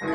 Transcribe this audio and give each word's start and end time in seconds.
Hello, 0.00 0.08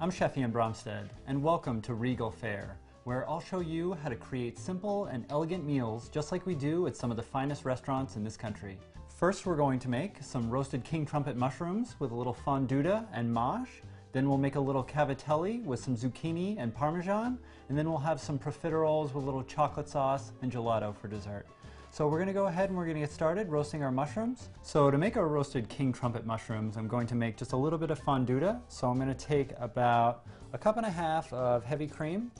I'm 0.00 0.10
Chef 0.10 0.36
Ian 0.36 0.50
Bromstead, 0.50 1.08
and 1.28 1.40
welcome 1.40 1.80
to 1.82 1.94
Regal 1.94 2.32
Fare, 2.32 2.76
where 3.04 3.30
I'll 3.30 3.38
show 3.38 3.60
you 3.60 3.94
how 4.02 4.08
to 4.08 4.16
create 4.16 4.58
simple 4.58 5.04
and 5.04 5.24
elegant 5.30 5.64
meals 5.64 6.08
just 6.08 6.32
like 6.32 6.44
we 6.44 6.56
do 6.56 6.88
at 6.88 6.96
some 6.96 7.12
of 7.12 7.16
the 7.16 7.22
finest 7.22 7.64
restaurants 7.64 8.16
in 8.16 8.24
this 8.24 8.36
country. 8.36 8.80
First, 9.24 9.46
we're 9.46 9.56
going 9.56 9.78
to 9.78 9.88
make 9.88 10.18
some 10.20 10.50
roasted 10.50 10.84
king 10.84 11.06
trumpet 11.06 11.34
mushrooms 11.34 11.96
with 11.98 12.10
a 12.10 12.14
little 12.14 12.36
fonduta 12.46 13.06
and 13.14 13.34
mâche. 13.34 13.80
Then 14.12 14.28
we'll 14.28 14.36
make 14.36 14.56
a 14.56 14.60
little 14.60 14.84
cavatelli 14.84 15.64
with 15.64 15.80
some 15.82 15.96
zucchini 15.96 16.56
and 16.58 16.74
parmesan, 16.74 17.38
and 17.70 17.78
then 17.78 17.88
we'll 17.88 17.96
have 17.96 18.20
some 18.20 18.38
profiteroles 18.38 19.14
with 19.14 19.22
a 19.22 19.26
little 19.26 19.42
chocolate 19.42 19.88
sauce 19.88 20.32
and 20.42 20.52
gelato 20.52 20.94
for 20.94 21.08
dessert. 21.08 21.46
So 21.90 22.06
we're 22.06 22.18
going 22.18 22.26
to 22.26 22.34
go 22.34 22.48
ahead 22.48 22.68
and 22.68 22.76
we're 22.76 22.84
going 22.84 22.96
to 22.96 23.00
get 23.00 23.10
started 23.10 23.48
roasting 23.48 23.82
our 23.82 23.90
mushrooms. 23.90 24.50
So 24.60 24.90
to 24.90 24.98
make 24.98 25.16
our 25.16 25.26
roasted 25.26 25.70
king 25.70 25.90
trumpet 25.90 26.26
mushrooms, 26.26 26.76
I'm 26.76 26.86
going 26.86 27.06
to 27.06 27.14
make 27.14 27.38
just 27.38 27.52
a 27.52 27.56
little 27.56 27.78
bit 27.78 27.90
of 27.90 28.04
fonduta. 28.04 28.60
So 28.68 28.90
I'm 28.90 28.96
going 28.96 29.08
to 29.08 29.14
take 29.14 29.52
about 29.58 30.26
a 30.52 30.58
cup 30.58 30.76
and 30.76 30.84
a 30.84 30.90
half 30.90 31.32
of 31.32 31.64
heavy 31.64 31.86
cream, 31.86 32.30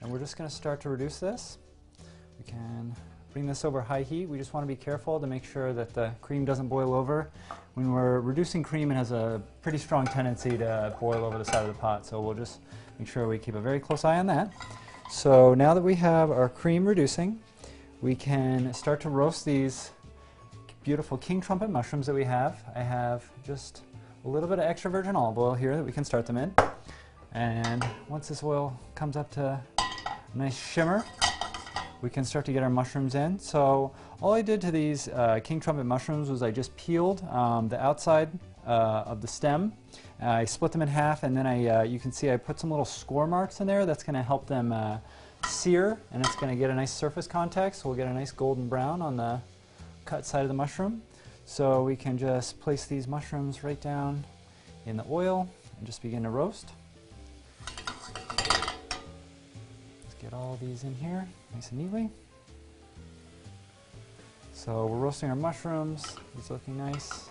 and 0.00 0.10
we're 0.10 0.18
just 0.18 0.36
going 0.36 0.50
to 0.50 0.56
start 0.56 0.80
to 0.80 0.88
reduce 0.88 1.20
this. 1.20 1.58
We 2.36 2.42
can 2.42 2.96
bring 3.32 3.46
this 3.46 3.64
over 3.64 3.80
high 3.80 4.02
heat. 4.02 4.26
We 4.26 4.36
just 4.36 4.52
want 4.52 4.64
to 4.64 4.68
be 4.68 4.76
careful 4.76 5.18
to 5.18 5.26
make 5.26 5.44
sure 5.44 5.72
that 5.72 5.94
the 5.94 6.12
cream 6.20 6.44
doesn't 6.44 6.68
boil 6.68 6.92
over. 6.92 7.30
When 7.74 7.90
we're 7.90 8.20
reducing 8.20 8.62
cream, 8.62 8.90
it 8.90 8.94
has 8.94 9.10
a 9.10 9.40
pretty 9.62 9.78
strong 9.78 10.06
tendency 10.06 10.58
to 10.58 10.94
boil 11.00 11.24
over 11.24 11.38
the 11.38 11.44
side 11.44 11.62
of 11.62 11.68
the 11.68 11.80
pot, 11.80 12.04
so 12.04 12.20
we'll 12.20 12.34
just 12.34 12.60
make 12.98 13.08
sure 13.08 13.26
we 13.26 13.38
keep 13.38 13.54
a 13.54 13.60
very 13.60 13.80
close 13.80 14.04
eye 14.04 14.18
on 14.18 14.26
that. 14.26 14.52
So 15.10 15.54
now 15.54 15.72
that 15.72 15.80
we 15.80 15.94
have 15.94 16.30
our 16.30 16.48
cream 16.48 16.86
reducing, 16.86 17.40
we 18.02 18.14
can 18.14 18.74
start 18.74 19.00
to 19.02 19.08
roast 19.08 19.44
these 19.46 19.92
beautiful 20.82 21.16
king 21.16 21.40
trumpet 21.40 21.70
mushrooms 21.70 22.06
that 22.06 22.14
we 22.14 22.24
have. 22.24 22.62
I 22.74 22.82
have 22.82 23.24
just 23.44 23.82
a 24.24 24.28
little 24.28 24.48
bit 24.48 24.58
of 24.58 24.64
extra 24.66 24.90
virgin 24.90 25.16
olive 25.16 25.38
oil 25.38 25.54
here 25.54 25.76
that 25.76 25.84
we 25.84 25.92
can 25.92 26.04
start 26.04 26.26
them 26.26 26.36
in. 26.36 26.54
And 27.32 27.82
once 28.08 28.28
this 28.28 28.42
oil 28.42 28.78
comes 28.94 29.16
up 29.16 29.30
to 29.32 29.42
a 29.78 30.36
nice 30.36 30.58
shimmer, 30.58 31.04
we 32.02 32.10
can 32.10 32.24
start 32.24 32.44
to 32.46 32.52
get 32.52 32.62
our 32.62 32.70
mushrooms 32.70 33.14
in. 33.14 33.38
So 33.38 33.92
all 34.20 34.34
I 34.34 34.42
did 34.42 34.60
to 34.62 34.70
these 34.70 35.08
uh, 35.08 35.40
king 35.42 35.60
trumpet 35.60 35.84
mushrooms 35.84 36.28
was 36.28 36.42
I 36.42 36.50
just 36.50 36.76
peeled 36.76 37.24
um, 37.30 37.68
the 37.68 37.80
outside 37.80 38.28
uh, 38.66 39.04
of 39.06 39.22
the 39.22 39.28
stem. 39.28 39.72
Uh, 40.20 40.26
I 40.26 40.44
split 40.44 40.72
them 40.72 40.82
in 40.82 40.88
half 40.88 41.22
and 41.22 41.36
then 41.36 41.46
I, 41.46 41.66
uh, 41.66 41.82
you 41.82 42.00
can 42.00 42.12
see 42.12 42.30
I 42.30 42.36
put 42.36 42.58
some 42.58 42.70
little 42.70 42.84
score 42.84 43.26
marks 43.26 43.60
in 43.60 43.66
there 43.66 43.86
that's 43.86 44.02
going 44.02 44.14
to 44.14 44.22
help 44.22 44.46
them 44.46 44.72
uh, 44.72 44.98
sear 45.46 46.00
and 46.12 46.24
it's 46.24 46.36
going 46.36 46.52
to 46.52 46.58
get 46.58 46.70
a 46.70 46.74
nice 46.74 46.92
surface 46.92 47.26
contact 47.26 47.76
so 47.76 47.88
we'll 47.88 47.96
get 47.96 48.08
a 48.08 48.12
nice 48.12 48.32
golden 48.32 48.68
brown 48.68 49.00
on 49.00 49.16
the 49.16 49.40
cut 50.04 50.26
side 50.26 50.42
of 50.42 50.48
the 50.48 50.54
mushroom. 50.54 51.02
So 51.44 51.84
we 51.84 51.96
can 51.96 52.18
just 52.18 52.60
place 52.60 52.86
these 52.86 53.06
mushrooms 53.06 53.62
right 53.62 53.80
down 53.80 54.24
in 54.86 54.96
the 54.96 55.04
oil 55.08 55.48
and 55.78 55.86
just 55.86 56.02
begin 56.02 56.24
to 56.24 56.30
roast. 56.30 56.70
Get 60.22 60.32
all 60.32 60.58
these 60.62 60.84
in 60.84 60.94
here 60.94 61.26
nice 61.54 61.70
and 61.70 61.80
neatly. 61.80 62.10
So 64.54 64.86
we're 64.86 64.98
roasting 64.98 65.28
our 65.28 65.36
mushrooms. 65.36 66.16
It's 66.38 66.50
looking 66.50 66.78
nice. 66.78 67.28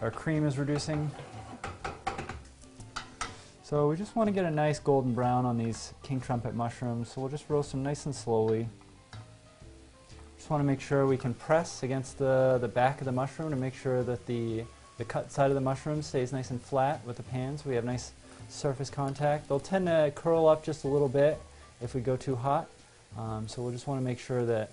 Our 0.00 0.10
cream 0.10 0.46
is 0.46 0.58
reducing 0.58 1.10
so 3.64 3.88
we 3.88 3.96
just 3.96 4.14
want 4.14 4.28
to 4.28 4.32
get 4.32 4.44
a 4.44 4.50
nice 4.50 4.78
golden 4.78 5.14
brown 5.14 5.46
on 5.46 5.56
these 5.56 5.94
king 6.02 6.20
trumpet 6.20 6.54
mushrooms, 6.54 7.10
so 7.10 7.22
we'll 7.22 7.30
just 7.30 7.48
roast 7.48 7.70
them 7.70 7.82
nice 7.82 8.04
and 8.04 8.14
slowly. 8.14 8.68
Just 10.36 10.50
want 10.50 10.60
to 10.60 10.64
make 10.66 10.82
sure 10.82 11.06
we 11.06 11.16
can 11.16 11.32
press 11.32 11.82
against 11.82 12.18
the, 12.18 12.58
the 12.60 12.68
back 12.68 13.00
of 13.00 13.06
the 13.06 13.12
mushroom 13.12 13.48
to 13.48 13.56
make 13.56 13.74
sure 13.74 14.02
that 14.02 14.26
the, 14.26 14.64
the 14.98 15.04
cut 15.04 15.32
side 15.32 15.50
of 15.50 15.54
the 15.54 15.62
mushroom 15.62 16.02
stays 16.02 16.30
nice 16.30 16.50
and 16.50 16.62
flat 16.62 17.04
with 17.06 17.16
the 17.16 17.22
pan 17.22 17.56
so 17.56 17.70
we 17.70 17.74
have 17.74 17.86
nice 17.86 18.12
surface 18.50 18.90
contact. 18.90 19.48
They'll 19.48 19.58
tend 19.58 19.86
to 19.86 20.12
curl 20.14 20.46
up 20.46 20.62
just 20.62 20.84
a 20.84 20.88
little 20.88 21.08
bit 21.08 21.40
if 21.84 21.94
we 21.94 22.00
go 22.00 22.16
too 22.16 22.34
hot, 22.34 22.68
um, 23.18 23.46
so 23.46 23.62
we'll 23.62 23.70
just 23.70 23.86
want 23.86 24.00
to 24.00 24.04
make 24.04 24.18
sure 24.18 24.44
that 24.46 24.70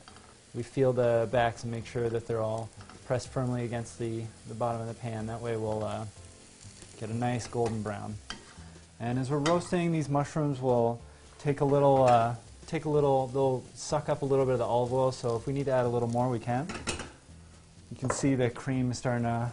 we 0.55 0.63
feel 0.63 0.93
the 0.93 1.27
backs 1.31 1.63
and 1.63 1.71
make 1.71 1.85
sure 1.85 2.09
that 2.09 2.25
they're 2.25 2.41
all 2.41 2.69
pressed 3.05 3.27
firmly 3.27 3.65
against 3.65 3.99
the, 3.99 4.23
the 4.47 4.53
bottom 4.53 4.79
of 4.81 4.87
the 4.87 4.93
pan. 4.93 5.27
That 5.27 5.41
way 5.41 5.57
we'll 5.57 5.83
uh, 5.83 6.05
get 6.99 7.09
a 7.09 7.15
nice 7.15 7.47
golden 7.47 7.81
brown. 7.81 8.15
And 9.01 9.19
as 9.19 9.29
we're 9.29 9.39
roasting, 9.39 9.91
these 9.91 10.07
mushrooms 10.07 10.61
will 10.61 11.01
take 11.37 11.59
a 11.59 11.65
little, 11.65 12.05
uh, 12.05 12.35
take 12.65 12.85
a 12.85 12.89
little, 12.89 13.27
they'll 13.27 13.63
suck 13.75 14.07
up 14.07 14.21
a 14.21 14.25
little 14.25 14.45
bit 14.45 14.53
of 14.53 14.59
the 14.59 14.65
olive 14.65 14.93
oil, 14.93 15.11
so 15.11 15.35
if 15.35 15.45
we 15.45 15.53
need 15.53 15.65
to 15.65 15.71
add 15.71 15.85
a 15.85 15.89
little 15.89 16.07
more, 16.07 16.29
we 16.29 16.39
can. 16.39 16.65
You 17.91 17.97
can 17.97 18.09
see 18.09 18.35
the 18.35 18.49
cream 18.49 18.89
is 18.89 18.97
starting 18.97 19.25
to 19.25 19.51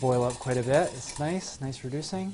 boil 0.00 0.24
up 0.24 0.32
quite 0.34 0.56
a 0.56 0.62
bit. 0.62 0.90
It's 0.94 1.18
nice, 1.18 1.60
nice 1.60 1.84
reducing. 1.84 2.32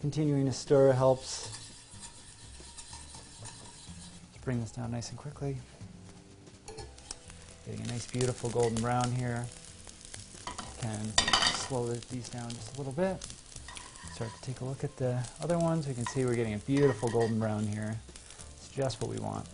Continuing 0.00 0.46
to 0.46 0.52
stir 0.52 0.92
helps 0.92 1.50
to 4.34 4.40
bring 4.42 4.60
this 4.60 4.70
down 4.70 4.90
nice 4.90 5.10
and 5.10 5.18
quickly. 5.18 5.56
Getting 7.66 7.84
a 7.86 7.88
nice 7.88 8.06
beautiful 8.06 8.50
golden 8.50 8.80
brown 8.80 9.12
here. 9.12 9.46
Can 10.80 11.12
slow 11.54 11.86
these 11.86 12.28
down 12.28 12.48
just 12.50 12.74
a 12.74 12.78
little 12.78 12.92
bit 12.92 13.24
start 14.20 14.38
to 14.38 14.52
take 14.52 14.60
a 14.60 14.64
look 14.66 14.84
at 14.84 14.94
the 14.98 15.18
other 15.42 15.56
ones, 15.56 15.88
we 15.88 15.94
can 15.94 16.04
see 16.04 16.26
we're 16.26 16.34
getting 16.34 16.52
a 16.52 16.58
beautiful 16.58 17.08
golden 17.08 17.38
brown 17.38 17.66
here. 17.66 17.98
It's 18.56 18.68
just 18.68 19.00
what 19.00 19.10
we 19.10 19.18
want. 19.18 19.46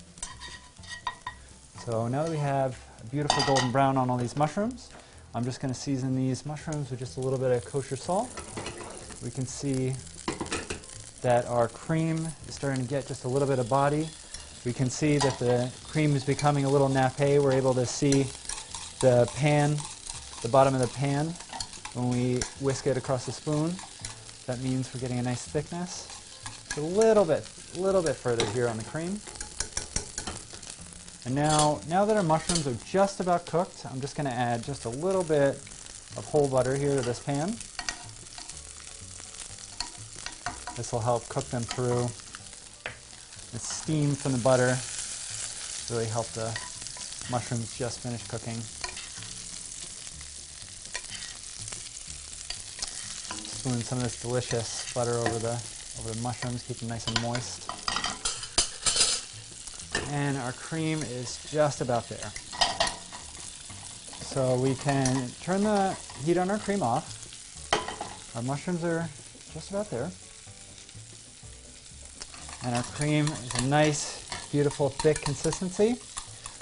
So 1.84 2.08
now 2.08 2.24
that 2.24 2.32
we 2.32 2.38
have 2.38 2.76
a 3.00 3.06
beautiful 3.06 3.44
golden 3.46 3.70
brown 3.70 3.96
on 3.96 4.10
all 4.10 4.16
these 4.16 4.36
mushrooms, 4.36 4.90
I'm 5.36 5.44
just 5.44 5.60
going 5.60 5.72
to 5.72 5.78
season 5.78 6.16
these 6.16 6.44
mushrooms 6.44 6.90
with 6.90 6.98
just 6.98 7.16
a 7.16 7.20
little 7.20 7.38
bit 7.38 7.52
of 7.52 7.64
kosher 7.64 7.94
salt. 7.94 8.28
We 9.22 9.30
can 9.30 9.46
see 9.46 9.94
that 11.26 11.44
our 11.46 11.66
cream 11.66 12.28
is 12.46 12.54
starting 12.54 12.80
to 12.80 12.88
get 12.88 13.04
just 13.04 13.24
a 13.24 13.28
little 13.28 13.48
bit 13.48 13.58
of 13.58 13.68
body. 13.68 14.08
We 14.64 14.72
can 14.72 14.88
see 14.88 15.18
that 15.18 15.36
the 15.40 15.72
cream 15.88 16.14
is 16.14 16.22
becoming 16.22 16.64
a 16.64 16.68
little 16.68 16.88
nappe. 16.88 17.42
We're 17.42 17.50
able 17.50 17.74
to 17.74 17.84
see 17.84 18.28
the 19.00 19.28
pan, 19.34 19.76
the 20.42 20.48
bottom 20.48 20.72
of 20.72 20.80
the 20.80 20.86
pan, 20.86 21.34
when 21.94 22.10
we 22.10 22.42
whisk 22.60 22.86
it 22.86 22.96
across 22.96 23.26
the 23.26 23.32
spoon. 23.32 23.74
That 24.46 24.60
means 24.60 24.94
we're 24.94 25.00
getting 25.00 25.18
a 25.18 25.22
nice 25.22 25.44
thickness. 25.44 26.06
a 26.76 26.80
little 26.80 27.24
bit, 27.24 27.44
a 27.76 27.80
little 27.80 28.02
bit 28.02 28.14
further 28.14 28.46
here 28.52 28.68
on 28.68 28.76
the 28.76 28.84
cream. 28.84 29.18
And 31.24 31.34
now, 31.34 31.80
now 31.88 32.04
that 32.04 32.16
our 32.16 32.22
mushrooms 32.22 32.68
are 32.68 32.78
just 32.88 33.18
about 33.18 33.46
cooked, 33.46 33.84
I'm 33.90 34.00
just 34.00 34.14
going 34.14 34.28
to 34.28 34.32
add 34.32 34.62
just 34.62 34.84
a 34.84 34.90
little 34.90 35.24
bit 35.24 35.56
of 36.16 36.24
whole 36.24 36.46
butter 36.46 36.76
here 36.76 36.94
to 36.94 37.02
this 37.02 37.18
pan. 37.18 37.56
This 40.76 40.92
will 40.92 41.00
help 41.00 41.28
cook 41.28 41.44
them 41.44 41.62
through. 41.62 42.08
The 43.52 43.58
steam 43.58 44.14
from 44.14 44.32
the 44.32 44.38
butter 44.38 44.76
really 45.90 46.06
help 46.10 46.26
the 46.28 46.48
mushrooms 47.30 47.76
just 47.76 48.00
finish 48.00 48.26
cooking. 48.28 48.60
spoon 53.66 53.82
some 53.82 53.98
of 53.98 54.04
this 54.04 54.20
delicious 54.20 54.92
butter 54.94 55.12
over 55.12 55.38
the, 55.38 55.60
over 55.98 56.10
the 56.12 56.20
mushrooms, 56.22 56.62
keep 56.62 56.76
them 56.76 56.88
nice 56.88 57.06
and 57.08 57.20
moist. 57.22 57.68
And 60.12 60.36
our 60.38 60.52
cream 60.52 61.02
is 61.02 61.44
just 61.50 61.80
about 61.80 62.08
there. 62.08 62.30
So 64.22 64.56
we 64.56 64.74
can 64.76 65.28
turn 65.40 65.64
the 65.64 65.96
heat 66.24 66.36
on 66.38 66.50
our 66.50 66.58
cream 66.58 66.82
off. 66.82 67.16
Our 68.36 68.42
mushrooms 68.42 68.84
are 68.84 69.08
just 69.52 69.70
about 69.70 69.90
there. 69.90 70.10
And 72.66 72.74
our 72.74 72.82
cream 72.82 73.26
is 73.26 73.54
a 73.62 73.66
nice, 73.68 74.28
beautiful, 74.50 74.88
thick 74.88 75.20
consistency. 75.20 75.94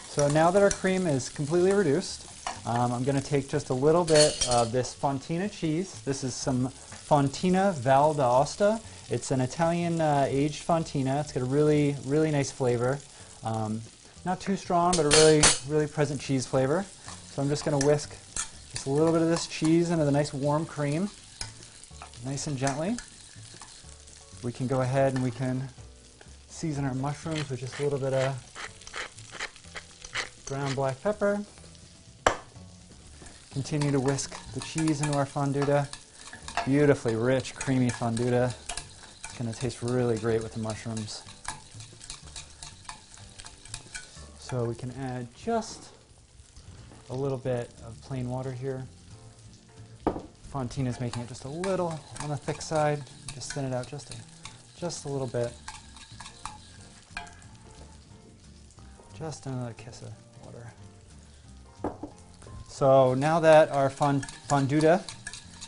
So 0.06 0.28
now 0.28 0.50
that 0.50 0.62
our 0.62 0.68
cream 0.68 1.06
is 1.06 1.30
completely 1.30 1.72
reduced, 1.72 2.30
um, 2.66 2.92
I'm 2.92 3.04
going 3.04 3.16
to 3.16 3.24
take 3.24 3.48
just 3.48 3.70
a 3.70 3.74
little 3.74 4.04
bit 4.04 4.46
of 4.50 4.70
this 4.70 4.94
Fontina 4.94 5.50
cheese. 5.50 6.02
This 6.02 6.22
is 6.22 6.34
some 6.34 6.68
Fontina 6.68 7.72
Val 7.72 8.12
d'Aosta. 8.12 8.82
It's 9.08 9.30
an 9.30 9.40
Italian 9.40 10.02
uh, 10.02 10.26
aged 10.28 10.66
Fontina. 10.66 11.22
It's 11.22 11.32
got 11.32 11.42
a 11.42 11.46
really, 11.46 11.96
really 12.04 12.30
nice 12.30 12.50
flavor. 12.50 12.98
Um, 13.42 13.80
not 14.26 14.40
too 14.40 14.56
strong, 14.56 14.92
but 14.94 15.06
a 15.06 15.08
really, 15.08 15.42
really 15.68 15.86
present 15.86 16.20
cheese 16.20 16.46
flavor. 16.46 16.84
So 17.30 17.40
I'm 17.40 17.48
just 17.48 17.64
going 17.64 17.80
to 17.80 17.86
whisk 17.86 18.14
just 18.72 18.84
a 18.84 18.90
little 18.90 19.10
bit 19.10 19.22
of 19.22 19.28
this 19.28 19.46
cheese 19.46 19.88
into 19.88 20.04
the 20.04 20.12
nice 20.12 20.34
warm 20.34 20.66
cream, 20.66 21.08
nice 22.26 22.46
and 22.46 22.58
gently. 22.58 22.94
We 24.42 24.52
can 24.52 24.66
go 24.66 24.82
ahead 24.82 25.14
and 25.14 25.24
we 25.24 25.30
can 25.30 25.66
season 26.54 26.84
our 26.84 26.94
mushrooms 26.94 27.50
with 27.50 27.58
just 27.58 27.80
a 27.80 27.82
little 27.82 27.98
bit 27.98 28.14
of 28.14 28.32
ground 30.46 30.76
black 30.76 31.02
pepper. 31.02 31.44
Continue 33.50 33.90
to 33.90 33.98
whisk 33.98 34.36
the 34.52 34.60
cheese 34.60 35.00
into 35.00 35.18
our 35.18 35.26
fonduta. 35.26 35.88
Beautifully 36.64 37.16
rich, 37.16 37.56
creamy 37.56 37.90
fonduta. 37.90 38.54
It's 39.24 39.36
going 39.36 39.52
to 39.52 39.58
taste 39.58 39.82
really 39.82 40.16
great 40.16 40.44
with 40.44 40.54
the 40.54 40.60
mushrooms. 40.60 41.24
So 44.38 44.64
we 44.64 44.76
can 44.76 44.92
add 44.92 45.26
just 45.36 45.88
a 47.10 47.14
little 47.14 47.38
bit 47.38 47.68
of 47.84 48.00
plain 48.02 48.30
water 48.30 48.52
here. 48.52 48.86
Fontina 50.52 50.86
is 50.86 51.00
making 51.00 51.22
it 51.22 51.28
just 51.28 51.46
a 51.46 51.48
little 51.48 51.98
on 52.22 52.28
the 52.28 52.36
thick 52.36 52.62
side. 52.62 53.02
Just 53.34 53.52
thin 53.54 53.64
it 53.64 53.74
out 53.74 53.88
just 53.88 54.14
a, 54.14 54.16
just 54.78 55.04
a 55.04 55.08
little 55.08 55.26
bit. 55.26 55.52
Just 59.18 59.46
another 59.46 59.74
kiss 59.74 60.02
of 60.02 60.12
water. 60.44 60.72
So 62.68 63.14
now 63.14 63.38
that 63.38 63.70
our 63.70 63.88
fonduta 63.88 65.02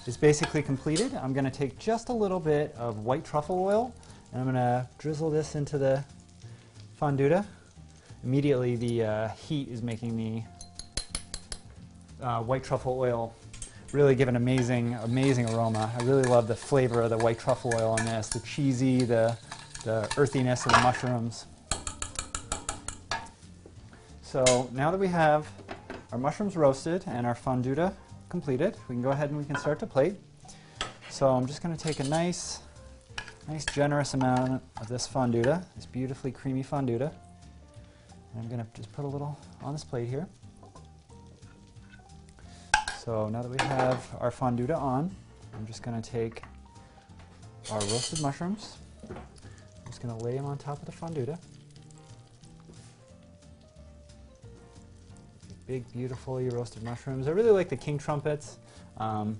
is 0.09 0.17
basically 0.17 0.63
completed, 0.63 1.15
I'm 1.15 1.33
going 1.33 1.45
to 1.45 1.51
take 1.51 1.79
just 1.79 2.09
a 2.09 2.13
little 2.13 2.41
bit 2.41 2.75
of 2.77 3.05
white 3.05 3.25
truffle 3.25 3.63
oil 3.63 3.95
and 4.33 4.41
I'm 4.41 4.47
going 4.47 4.57
to 4.57 4.89
drizzle 4.99 5.31
this 5.31 5.55
into 5.55 5.79
the 5.79 6.05
fonduta. 7.01 7.47
Immediately 8.25 8.77
the 8.77 9.05
uh, 9.05 9.29
heat 9.29 9.69
is 9.69 9.81
making 9.81 10.17
the 10.17 10.43
uh, 12.21 12.43
white 12.43 12.65
truffle 12.65 12.99
oil 12.99 13.33
really 13.93 14.17
give 14.17 14.27
an 14.27 14.35
amazing, 14.35 14.95
amazing 15.05 15.49
aroma. 15.51 15.93
I 15.97 16.03
really 16.03 16.25
love 16.25 16.49
the 16.49 16.57
flavor 16.57 17.03
of 17.03 17.11
the 17.11 17.19
white 17.19 17.39
truffle 17.39 17.73
oil 17.77 17.97
in 17.97 18.07
this, 18.07 18.29
the 18.29 18.41
cheesy, 18.41 19.05
the, 19.05 19.39
the 19.85 20.13
earthiness 20.17 20.67
of 20.67 20.73
the 20.73 20.81
mushrooms. 20.81 21.47
So 24.37 24.69
now 24.71 24.91
that 24.91 25.01
we 25.01 25.09
have 25.09 25.51
our 26.13 26.19
mushrooms 26.19 26.59
roasted 26.59 27.03
and 27.07 27.27
our 27.27 27.35
fonduta 27.35 27.95
completed, 28.29 28.77
we 28.87 28.95
can 28.95 29.01
go 29.01 29.09
ahead 29.09 29.31
and 29.31 29.39
we 29.39 29.47
can 29.47 29.57
start 29.57 29.79
to 29.79 29.87
plate. 29.87 30.17
So 31.09 31.29
I'm 31.29 31.47
just 31.47 31.63
going 31.63 31.75
to 31.75 31.83
take 31.83 32.01
a 32.01 32.05
nice, 32.05 32.59
nice 33.49 33.65
generous 33.65 34.13
amount 34.13 34.63
of 34.79 34.89
this 34.89 35.09
fonduta, 35.09 35.65
this 35.75 35.87
beautifully 35.87 36.33
creamy 36.33 36.63
fonduta. 36.63 37.15
And 38.35 38.43
I'm 38.43 38.47
going 38.49 38.61
to 38.61 38.67
just 38.75 38.93
put 38.93 39.07
a 39.07 39.09
little 39.09 39.39
on 39.63 39.73
this 39.73 39.85
plate 39.85 40.07
here. 40.07 40.29
So 42.99 43.31
now 43.31 43.41
that 43.41 43.51
we 43.51 43.57
have 43.69 44.07
our 44.21 44.31
fonduta 44.31 44.77
on, 44.77 45.11
I'm 45.55 45.67
just 45.67 45.83
going 45.83 45.99
to 45.99 46.11
take 46.11 46.43
our 47.73 47.81
roasted 47.81 48.21
mushrooms. 48.21 48.77
I'm 49.09 49.17
just 49.87 50.03
going 50.03 50.15
to 50.15 50.23
lay 50.23 50.35
them 50.35 50.45
on 50.45 50.59
top 50.59 50.79
of 50.79 50.85
the 50.85 50.93
fonduta. 50.93 51.39
Big, 55.67 55.91
beautifully 55.93 56.49
roasted 56.49 56.83
mushrooms. 56.85 57.27
I 57.27 57.33
really 57.33 57.51
like 57.51 57.69
the 57.69 57.77
king 57.77 57.99
trumpets. 57.99 58.59
Um, 58.99 59.39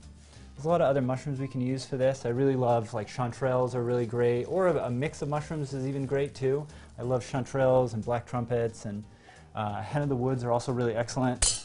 there's 0.55 0.65
a 0.65 0.69
lot 0.69 0.81
of 0.81 0.89
other 0.89 1.03
mushrooms 1.03 1.39
we 1.39 1.47
can 1.47 1.61
use 1.61 1.85
for 1.85 1.97
this. 1.97 2.27
I 2.27 2.31
really 2.31 2.57
love 2.57 2.93
like 2.95 3.09
chanterelles 3.09 3.75
are 3.75 3.85
really 3.85 4.07
great, 4.07 4.45
or 4.45 4.69
a, 4.69 4.87
a 4.87 4.91
mix 4.91 5.23
of 5.23 5.29
mushrooms 5.29 5.73
is 5.73 5.87
even 5.87 6.05
great 6.05 6.35
too. 6.35 6.67
I 6.99 7.03
love 7.03 7.25
chanterelles 7.25 7.95
and 7.95 8.05
black 8.05 8.27
trumpets, 8.27 8.87
and 8.87 9.05
uh, 9.55 9.83
hen 9.83 10.03
of 10.03 10.09
the 10.09 10.17
woods 10.17 10.43
are 10.43 10.51
also 10.51 10.73
really 10.73 10.95
excellent. 10.95 11.65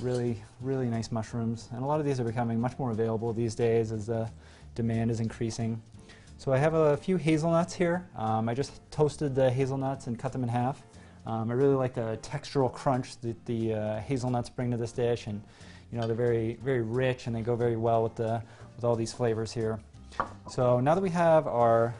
Really, 0.00 0.42
really 0.60 0.86
nice 0.86 1.12
mushrooms, 1.12 1.68
and 1.72 1.82
a 1.82 1.86
lot 1.86 2.00
of 2.00 2.06
these 2.06 2.18
are 2.18 2.24
becoming 2.24 2.60
much 2.60 2.78
more 2.78 2.90
available 2.90 3.32
these 3.32 3.54
days 3.54 3.92
as 3.92 4.06
the 4.06 4.30
demand 4.74 5.10
is 5.10 5.20
increasing. 5.20 5.80
So 6.36 6.52
I 6.52 6.58
have 6.58 6.74
a 6.74 6.96
few 6.96 7.16
hazelnuts 7.16 7.74
here. 7.74 8.08
Um, 8.16 8.48
I 8.48 8.54
just 8.54 8.80
toasted 8.90 9.34
the 9.34 9.50
hazelnuts 9.50 10.06
and 10.08 10.18
cut 10.18 10.32
them 10.32 10.42
in 10.42 10.48
half. 10.48 10.82
Um, 11.26 11.50
I 11.50 11.54
really 11.54 11.74
like 11.74 11.94
the 11.94 12.18
textural 12.22 12.70
crunch 12.70 13.18
that 13.20 13.44
the 13.46 13.74
uh, 13.74 14.00
hazelnuts 14.00 14.50
bring 14.50 14.70
to 14.70 14.76
this 14.76 14.92
dish, 14.92 15.26
and 15.26 15.42
you 15.90 15.98
know 15.98 16.06
they're 16.06 16.16
very 16.16 16.58
very 16.62 16.82
rich 16.82 17.26
and 17.26 17.34
they 17.34 17.40
go 17.40 17.56
very 17.56 17.76
well 17.76 18.02
with 18.02 18.14
the 18.16 18.42
with 18.76 18.84
all 18.84 18.96
these 18.96 19.12
flavors 19.12 19.52
here. 19.52 19.80
So 20.50 20.80
now 20.80 20.94
that 20.94 21.00
we 21.00 21.10
have 21.10 21.46
our 21.46 21.94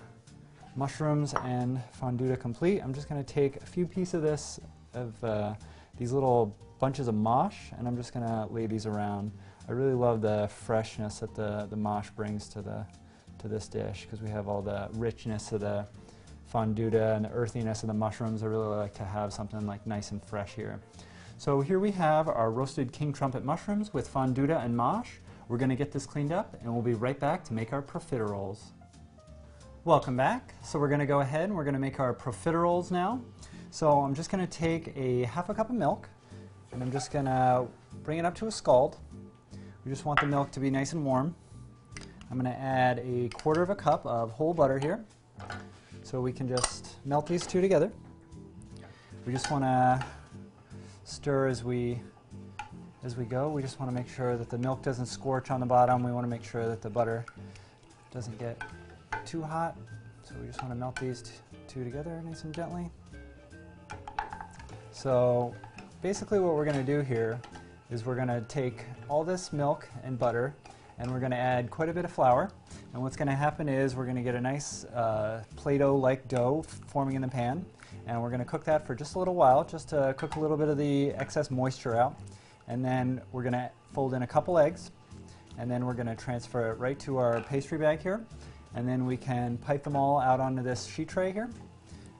mushrooms 0.76 1.34
and 1.44 1.80
fonduta 2.00 2.38
complete, 2.38 2.80
I'm 2.80 2.92
just 2.92 3.08
going 3.08 3.24
to 3.24 3.32
take 3.32 3.56
a 3.56 3.66
few 3.66 3.86
pieces 3.86 4.14
of 4.14 4.22
this 4.22 4.60
of 4.92 5.24
uh, 5.24 5.54
these 5.96 6.12
little 6.12 6.54
bunches 6.78 7.08
of 7.08 7.14
mâche, 7.14 7.76
and 7.78 7.88
I'm 7.88 7.96
just 7.96 8.12
going 8.12 8.26
to 8.26 8.46
lay 8.52 8.66
these 8.66 8.84
around. 8.84 9.32
I 9.68 9.72
really 9.72 9.94
love 9.94 10.20
the 10.20 10.48
freshness 10.48 11.20
that 11.20 11.34
the 11.34 11.66
the 11.70 11.76
mâche 11.76 12.14
brings 12.14 12.48
to 12.50 12.60
the 12.60 12.84
to 13.38 13.48
this 13.48 13.68
dish 13.68 14.02
because 14.02 14.20
we 14.20 14.28
have 14.28 14.48
all 14.48 14.60
the 14.60 14.88
richness 14.92 15.52
of 15.52 15.60
the 15.60 15.86
fonduta 16.54 17.16
and 17.16 17.24
the 17.24 17.30
earthiness 17.30 17.82
of 17.82 17.88
the 17.88 17.94
mushrooms. 17.94 18.44
I 18.44 18.46
really 18.46 18.76
like 18.76 18.94
to 18.94 19.04
have 19.04 19.32
something 19.32 19.66
like 19.66 19.84
nice 19.86 20.12
and 20.12 20.22
fresh 20.22 20.54
here. 20.54 20.80
So 21.36 21.60
here 21.60 21.80
we 21.80 21.90
have 21.90 22.28
our 22.28 22.52
roasted 22.52 22.92
king 22.92 23.12
trumpet 23.12 23.44
mushrooms 23.44 23.92
with 23.92 24.12
fonduta 24.12 24.64
and 24.64 24.72
mâche. 24.74 25.18
We're 25.48 25.58
going 25.58 25.70
to 25.70 25.76
get 25.76 25.90
this 25.90 26.06
cleaned 26.06 26.32
up 26.32 26.56
and 26.62 26.72
we'll 26.72 26.82
be 26.82 26.94
right 26.94 27.18
back 27.18 27.42
to 27.44 27.54
make 27.54 27.72
our 27.72 27.82
profiteroles. 27.82 28.58
Welcome 29.84 30.16
back. 30.16 30.54
So 30.62 30.78
we're 30.78 30.88
going 30.88 31.00
to 31.00 31.06
go 31.06 31.20
ahead 31.20 31.44
and 31.44 31.56
we're 31.56 31.64
going 31.64 31.74
to 31.74 31.80
make 31.80 31.98
our 31.98 32.14
profiteroles 32.14 32.92
now. 32.92 33.20
So 33.72 34.00
I'm 34.00 34.14
just 34.14 34.30
going 34.30 34.46
to 34.46 34.58
take 34.58 34.96
a 34.96 35.24
half 35.24 35.48
a 35.48 35.54
cup 35.54 35.70
of 35.70 35.76
milk 35.76 36.08
and 36.70 36.80
I'm 36.80 36.92
just 36.92 37.10
going 37.10 37.24
to 37.24 37.66
bring 38.04 38.18
it 38.18 38.24
up 38.24 38.34
to 38.36 38.46
a 38.46 38.52
scald. 38.52 38.96
We 39.84 39.90
just 39.90 40.04
want 40.04 40.20
the 40.20 40.26
milk 40.26 40.52
to 40.52 40.60
be 40.60 40.70
nice 40.70 40.92
and 40.92 41.04
warm. 41.04 41.34
I'm 42.30 42.38
going 42.38 42.50
to 42.50 42.58
add 42.58 43.00
a 43.00 43.28
quarter 43.30 43.60
of 43.60 43.70
a 43.70 43.76
cup 43.76 44.06
of 44.06 44.30
whole 44.30 44.54
butter 44.54 44.78
here. 44.78 45.04
So 46.04 46.20
we 46.20 46.34
can 46.34 46.46
just 46.46 46.96
melt 47.06 47.26
these 47.26 47.46
two 47.46 47.62
together. 47.62 47.90
We 49.24 49.32
just 49.32 49.50
want 49.50 49.64
to 49.64 50.04
stir 51.04 51.48
as 51.48 51.64
we 51.64 51.98
as 53.02 53.16
we 53.16 53.24
go. 53.24 53.48
We 53.48 53.62
just 53.62 53.80
want 53.80 53.90
to 53.90 53.94
make 53.94 54.08
sure 54.08 54.36
that 54.36 54.50
the 54.50 54.58
milk 54.58 54.82
doesn't 54.82 55.06
scorch 55.06 55.50
on 55.50 55.60
the 55.60 55.66
bottom. 55.66 56.02
We 56.02 56.12
want 56.12 56.24
to 56.24 56.28
make 56.28 56.44
sure 56.44 56.68
that 56.68 56.82
the 56.82 56.90
butter 56.90 57.24
doesn't 58.12 58.38
get 58.38 58.60
too 59.24 59.42
hot. 59.42 59.78
So 60.22 60.34
we 60.42 60.46
just 60.46 60.60
want 60.60 60.72
to 60.72 60.78
melt 60.78 61.00
these 61.00 61.40
two 61.68 61.84
together 61.84 62.22
nice 62.22 62.44
and 62.44 62.54
gently. 62.54 62.90
So 64.92 65.54
basically 66.02 66.38
what 66.38 66.54
we're 66.54 66.66
going 66.66 66.76
to 66.76 66.84
do 66.84 67.00
here 67.00 67.40
is 67.90 68.04
we're 68.04 68.14
going 68.14 68.28
to 68.28 68.42
take 68.42 68.84
all 69.08 69.24
this 69.24 69.54
milk 69.54 69.88
and 70.02 70.18
butter 70.18 70.54
and 70.98 71.10
we're 71.10 71.18
going 71.18 71.32
to 71.32 71.36
add 71.36 71.70
quite 71.70 71.88
a 71.88 71.92
bit 71.92 72.04
of 72.04 72.12
flour. 72.12 72.50
And 72.92 73.02
what's 73.02 73.16
going 73.16 73.28
to 73.28 73.34
happen 73.34 73.68
is 73.68 73.94
we're 73.94 74.04
going 74.04 74.16
to 74.16 74.22
get 74.22 74.34
a 74.34 74.40
nice 74.40 74.84
uh, 74.84 75.42
Play-Doh-like 75.56 76.28
dough 76.28 76.64
forming 76.86 77.16
in 77.16 77.22
the 77.22 77.28
pan. 77.28 77.64
And 78.06 78.20
we're 78.20 78.30
going 78.30 78.40
to 78.40 78.44
cook 78.44 78.64
that 78.64 78.86
for 78.86 78.94
just 78.94 79.14
a 79.14 79.18
little 79.18 79.34
while, 79.34 79.64
just 79.64 79.88
to 79.90 80.14
cook 80.18 80.36
a 80.36 80.40
little 80.40 80.56
bit 80.56 80.68
of 80.68 80.78
the 80.78 81.10
excess 81.12 81.50
moisture 81.50 81.96
out. 81.96 82.18
And 82.68 82.84
then 82.84 83.20
we're 83.32 83.42
going 83.42 83.54
to 83.54 83.70
fold 83.92 84.14
in 84.14 84.22
a 84.22 84.26
couple 84.26 84.58
eggs. 84.58 84.90
And 85.58 85.70
then 85.70 85.86
we're 85.86 85.94
going 85.94 86.06
to 86.06 86.16
transfer 86.16 86.70
it 86.70 86.78
right 86.78 86.98
to 87.00 87.18
our 87.18 87.40
pastry 87.42 87.78
bag 87.78 88.00
here. 88.00 88.24
And 88.74 88.88
then 88.88 89.06
we 89.06 89.16
can 89.16 89.56
pipe 89.58 89.84
them 89.84 89.96
all 89.96 90.18
out 90.18 90.40
onto 90.40 90.62
this 90.62 90.86
sheet 90.86 91.08
tray 91.08 91.32
here. 91.32 91.48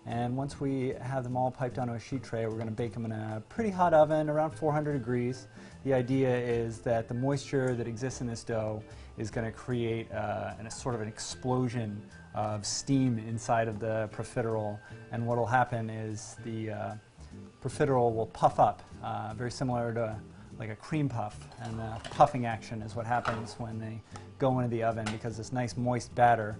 And 0.07 0.37
once 0.37 0.61
we 0.61 0.95
have 1.01 1.25
them 1.25 1.37
all 1.37 1.51
piped 1.51 1.79
onto 1.79 1.95
a 1.95 2.01
sheet 2.01 2.23
tray, 2.23 2.45
we're 2.47 2.55
going 2.55 2.67
to 2.67 2.73
bake 2.73 2.93
them 2.93 3.07
in 3.07 3.13
a 3.13 3.43
pretty 3.49 3.71
hot 3.71 3.95
oven, 3.95 4.29
around 4.29 4.51
400 4.51 4.93
degrees. 4.93 5.47
The 5.85 5.95
idea 5.95 6.37
is 6.37 6.81
that 6.81 7.09
the 7.09 7.15
moisture 7.15 7.75
that 7.75 7.89
exists 7.89 8.21
in 8.21 8.27
this 8.27 8.45
dough 8.45 8.83
is 9.17 9.31
going 9.31 9.47
to 9.47 9.53
create 9.53 10.13
uh, 10.13 10.53
a 10.63 10.71
sort 10.71 10.95
of 10.95 11.01
an 11.01 11.09
explosion 11.09 12.03
of 12.35 12.67
steam 12.67 13.19
inside 13.19 13.67
of 13.67 13.79
the 13.79 14.11
profiterole. 14.13 14.79
And 15.11 15.27
what 15.27 15.39
will 15.39 15.47
happen 15.47 15.89
is 15.89 16.37
the 16.45 16.71
uh, 16.71 16.95
profiterole 17.63 18.15
will 18.15 18.27
puff 18.27 18.61
up, 18.61 18.83
uh, 19.03 19.33
very 19.35 19.51
similar 19.51 19.95
to 19.95 20.17
like 20.59 20.71
a 20.71 20.77
cream 20.77 21.09
puff. 21.09 21.49
And 21.63 21.79
the 21.79 21.97
puffing 22.11 22.45
action 22.45 22.83
is 22.83 22.95
what 22.95 23.07
happens 23.07 23.55
when 23.59 23.79
they 23.79 24.03
go 24.39 24.59
into 24.59 24.71
the 24.71 24.83
oven 24.83 25.07
because 25.13 25.37
this 25.37 25.53
nice 25.53 25.77
moist 25.77 26.15
batter 26.15 26.59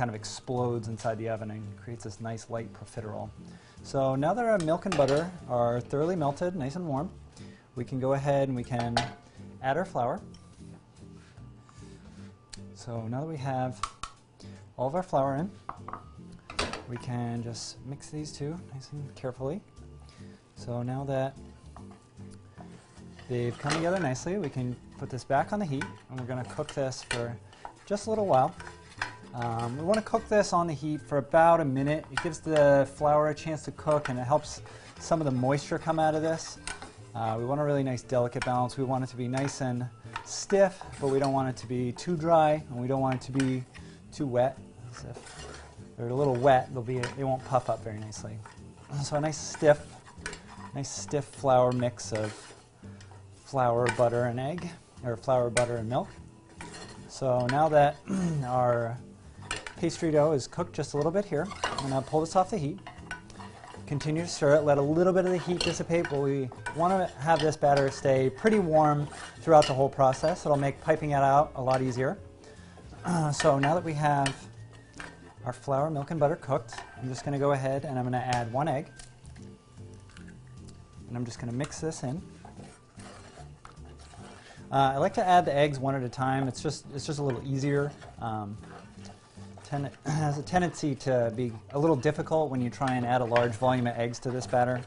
kind 0.00 0.08
of 0.08 0.14
explodes 0.14 0.88
inside 0.88 1.18
the 1.18 1.28
oven 1.28 1.50
and 1.50 1.62
creates 1.76 2.04
this 2.04 2.22
nice 2.22 2.48
light 2.48 2.72
profiterole. 2.72 3.28
So 3.82 4.14
now 4.16 4.32
that 4.32 4.46
our 4.46 4.56
milk 4.60 4.86
and 4.86 4.96
butter 4.96 5.30
are 5.46 5.78
thoroughly 5.78 6.16
melted, 6.16 6.56
nice 6.56 6.74
and 6.74 6.88
warm, 6.88 7.10
we 7.76 7.84
can 7.84 8.00
go 8.00 8.14
ahead 8.14 8.48
and 8.48 8.56
we 8.56 8.64
can 8.64 8.96
add 9.62 9.76
our 9.76 9.84
flour. 9.84 10.18
So 12.74 13.06
now 13.08 13.20
that 13.20 13.26
we 13.26 13.36
have 13.36 13.78
all 14.78 14.86
of 14.86 14.94
our 14.94 15.02
flour 15.02 15.36
in, 15.36 15.50
we 16.88 16.96
can 16.96 17.42
just 17.42 17.76
mix 17.84 18.08
these 18.08 18.32
two 18.32 18.58
nice 18.72 18.88
and 18.92 19.14
carefully. 19.16 19.60
So 20.54 20.82
now 20.82 21.04
that 21.04 21.36
they've 23.28 23.58
come 23.58 23.74
together 23.74 24.00
nicely, 24.00 24.38
we 24.38 24.48
can 24.48 24.74
put 24.96 25.10
this 25.10 25.24
back 25.24 25.52
on 25.52 25.58
the 25.58 25.66
heat 25.66 25.84
and 26.08 26.18
we're 26.18 26.26
going 26.26 26.42
to 26.42 26.50
cook 26.52 26.72
this 26.72 27.02
for 27.10 27.36
just 27.84 28.06
a 28.06 28.08
little 28.08 28.26
while. 28.26 28.54
Um, 29.34 29.78
we 29.78 29.84
want 29.84 29.96
to 29.96 30.04
cook 30.04 30.28
this 30.28 30.52
on 30.52 30.66
the 30.66 30.72
heat 30.72 31.00
for 31.00 31.18
about 31.18 31.60
a 31.60 31.64
minute. 31.64 32.04
It 32.10 32.22
gives 32.22 32.40
the 32.40 32.88
flour 32.96 33.28
a 33.28 33.34
chance 33.34 33.62
to 33.64 33.70
cook 33.72 34.08
and 34.08 34.18
it 34.18 34.24
helps 34.24 34.60
some 34.98 35.20
of 35.20 35.24
the 35.24 35.30
moisture 35.30 35.78
come 35.78 36.00
out 36.00 36.14
of 36.14 36.22
this. 36.22 36.58
Uh, 37.14 37.36
we 37.38 37.44
want 37.44 37.60
a 37.60 37.64
really 37.64 37.82
nice 37.82 38.02
delicate 38.02 38.44
balance. 38.44 38.76
We 38.76 38.84
want 38.84 39.04
it 39.04 39.08
to 39.08 39.16
be 39.16 39.28
nice 39.28 39.60
and 39.60 39.86
stiff, 40.24 40.82
but 41.00 41.08
we 41.08 41.18
don't 41.18 41.32
want 41.32 41.48
it 41.48 41.56
to 41.58 41.66
be 41.66 41.92
too 41.92 42.16
dry, 42.16 42.62
and 42.70 42.80
we 42.80 42.86
don't 42.86 43.00
want 43.00 43.16
it 43.16 43.20
to 43.22 43.32
be 43.32 43.64
too 44.12 44.26
wet. 44.26 44.58
So 44.92 45.08
if 45.08 45.46
they're 45.96 46.08
a 46.08 46.14
little 46.14 46.36
wet, 46.36 46.72
they'll 46.72 46.82
be 46.82 46.98
they 47.16 47.24
won't 47.24 47.44
puff 47.46 47.68
up 47.68 47.82
very 47.82 47.98
nicely. 47.98 48.36
So 49.02 49.16
a 49.16 49.20
nice 49.20 49.38
stiff, 49.38 49.84
nice 50.74 50.90
stiff 50.90 51.24
flour 51.24 51.72
mix 51.72 52.12
of 52.12 52.32
flour, 53.44 53.88
butter, 53.96 54.24
and 54.24 54.38
egg, 54.38 54.68
or 55.04 55.16
flour, 55.16 55.50
butter, 55.50 55.76
and 55.76 55.88
milk. 55.88 56.08
So 57.08 57.46
now 57.46 57.68
that 57.70 57.96
our 58.44 58.96
pastry 59.80 60.10
dough 60.10 60.32
is 60.32 60.46
cooked 60.46 60.74
just 60.74 60.92
a 60.92 60.96
little 60.98 61.10
bit 61.10 61.24
here, 61.24 61.48
I'm 61.64 61.88
going 61.88 62.02
to 62.02 62.10
pull 62.10 62.20
this 62.20 62.36
off 62.36 62.50
the 62.50 62.58
heat. 62.58 62.78
Continue 63.86 64.22
to 64.22 64.28
stir 64.28 64.56
it, 64.56 64.60
let 64.60 64.76
a 64.76 64.82
little 64.82 65.12
bit 65.12 65.24
of 65.24 65.30
the 65.30 65.38
heat 65.38 65.60
dissipate, 65.60 66.06
but 66.10 66.20
we 66.20 66.50
want 66.76 66.92
to 66.92 67.18
have 67.18 67.40
this 67.40 67.56
batter 67.56 67.90
stay 67.90 68.28
pretty 68.28 68.58
warm 68.58 69.08
throughout 69.40 69.66
the 69.66 69.72
whole 69.72 69.88
process. 69.88 70.44
It'll 70.44 70.58
make 70.58 70.78
piping 70.82 71.12
it 71.12 71.22
out 71.22 71.52
a 71.56 71.62
lot 71.62 71.80
easier. 71.80 72.18
so 73.32 73.58
now 73.58 73.74
that 73.74 73.82
we 73.82 73.94
have 73.94 74.36
our 75.46 75.54
flour, 75.54 75.88
milk, 75.88 76.10
and 76.10 76.20
butter 76.20 76.36
cooked, 76.36 76.74
I'm 77.00 77.08
just 77.08 77.24
going 77.24 77.32
to 77.32 77.38
go 77.38 77.52
ahead 77.52 77.86
and 77.86 77.98
I'm 77.98 78.04
going 78.04 78.12
to 78.12 78.36
add 78.36 78.52
one 78.52 78.68
egg. 78.68 78.86
And 81.08 81.16
I'm 81.16 81.24
just 81.24 81.40
going 81.40 81.50
to 81.50 81.56
mix 81.56 81.80
this 81.80 82.02
in. 82.02 82.20
Uh, 84.70 84.92
I 84.94 84.98
like 84.98 85.14
to 85.14 85.26
add 85.26 85.46
the 85.46 85.56
eggs 85.56 85.78
one 85.78 85.94
at 85.94 86.02
a 86.02 86.08
time. 86.08 86.46
It's 86.46 86.62
just 86.62 86.84
it's 86.94 87.06
just 87.06 87.18
a 87.18 87.22
little 87.22 87.42
easier. 87.44 87.90
Um, 88.20 88.56
ten, 89.70 89.88
has 90.06 90.38
a 90.38 90.42
tendency 90.42 90.94
to 90.96 91.32
be 91.36 91.52
a 91.70 91.78
little 91.78 91.96
difficult 91.96 92.50
when 92.50 92.60
you 92.60 92.68
try 92.68 92.94
and 92.94 93.06
add 93.06 93.20
a 93.20 93.24
large 93.24 93.52
volume 93.52 93.86
of 93.86 93.96
eggs 93.96 94.18
to 94.18 94.30
this 94.30 94.46
batter. 94.46 94.80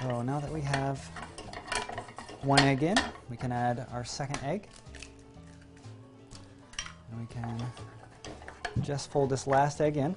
So 0.00 0.22
now 0.22 0.40
that 0.40 0.52
we 0.52 0.60
have 0.62 0.98
one 2.42 2.58
egg 2.60 2.82
in, 2.82 2.96
we 3.30 3.36
can 3.36 3.52
add 3.52 3.86
our 3.92 4.04
second 4.04 4.40
egg. 4.44 4.66
And 7.10 7.20
we 7.20 7.26
can 7.26 7.62
just 8.80 9.12
fold 9.12 9.30
this 9.30 9.46
last 9.46 9.80
egg 9.80 9.96
in. 9.96 10.16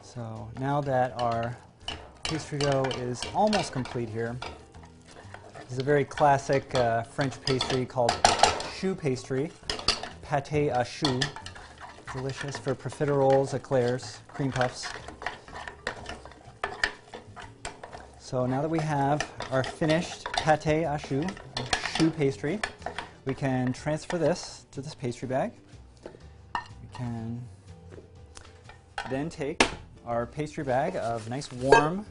So 0.00 0.48
now 0.58 0.80
that 0.80 1.20
our 1.20 1.54
pastry 2.22 2.58
dough 2.58 2.86
is 2.96 3.20
almost 3.34 3.72
complete 3.72 4.08
here, 4.08 4.34
this 5.66 5.72
is 5.72 5.78
a 5.78 5.84
very 5.84 6.04
classic 6.04 6.72
uh, 6.76 7.02
French 7.02 7.40
pastry 7.42 7.84
called 7.84 8.12
choux 8.78 8.94
pastry, 8.94 9.50
pâte 10.24 10.72
à 10.72 10.86
choux. 10.86 11.20
Delicious 12.12 12.56
for 12.56 12.74
profiteroles, 12.74 13.52
eclairs, 13.52 14.20
cream 14.28 14.52
puffs. 14.52 14.86
So 18.20 18.46
now 18.46 18.62
that 18.62 18.70
we 18.70 18.78
have 18.78 19.28
our 19.50 19.64
finished 19.64 20.24
pâte 20.24 20.86
à 20.86 21.00
choux, 21.00 21.26
choux 21.96 22.10
pastry, 22.10 22.60
we 23.24 23.34
can 23.34 23.72
transfer 23.72 24.18
this 24.18 24.66
to 24.70 24.80
this 24.80 24.94
pastry 24.94 25.26
bag. 25.26 25.50
We 26.54 26.96
can 26.96 27.42
then 29.10 29.28
take 29.28 29.64
our 30.06 30.26
pastry 30.26 30.62
bag 30.62 30.94
of 30.94 31.28
nice 31.28 31.50
warm 31.50 32.06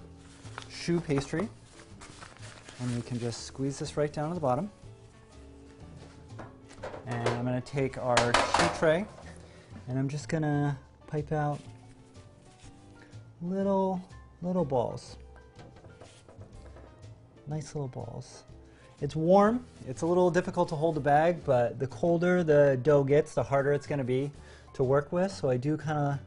choux 0.70 1.00
pastry. 1.00 1.48
And 2.80 2.96
we 2.96 3.02
can 3.02 3.20
just 3.20 3.44
squeeze 3.44 3.80
this 3.80 3.98
right 3.98 4.12
down 4.12 4.30
to 4.30 4.36
the 4.36 4.42
bottom. 4.42 4.70
And 7.08 7.30
I'm 7.30 7.46
going 7.46 7.62
to 7.62 7.68
take 7.68 7.98
our 7.98 8.16
choux 8.16 8.70
tray 8.80 9.06
and 9.88 10.00
I'm 10.00 10.10
just 10.10 10.28
going 10.28 10.44
to 10.44 10.76
pipe 11.08 11.32
out 11.32 11.60
little, 13.42 14.02
little 14.42 14.66
balls. 14.66 15.18
Nice 17.48 17.76
little 17.76 17.88
balls. 17.88 18.44
It's 19.02 19.16
warm. 19.16 19.66
It's 19.88 20.02
a 20.02 20.06
little 20.06 20.32
difficult 20.32 20.70
to 20.70 20.76
hold 20.76 20.96
the 20.96 21.02
bag, 21.02 21.44
but 21.46 21.78
the 21.80 21.88
colder 21.88 22.44
the 22.44 22.80
dough 22.82 23.04
gets, 23.04 23.36
the 23.36 23.44
harder 23.44 23.74
it's 23.74 23.86
going 23.86 24.00
to 24.00 24.06
be 24.06 24.32
to 24.74 24.84
work 24.84 25.12
with. 25.12 25.32
So 25.32 25.50
I 25.50 25.58
do 25.58 25.78
kind 25.78 25.98
of 25.98 26.20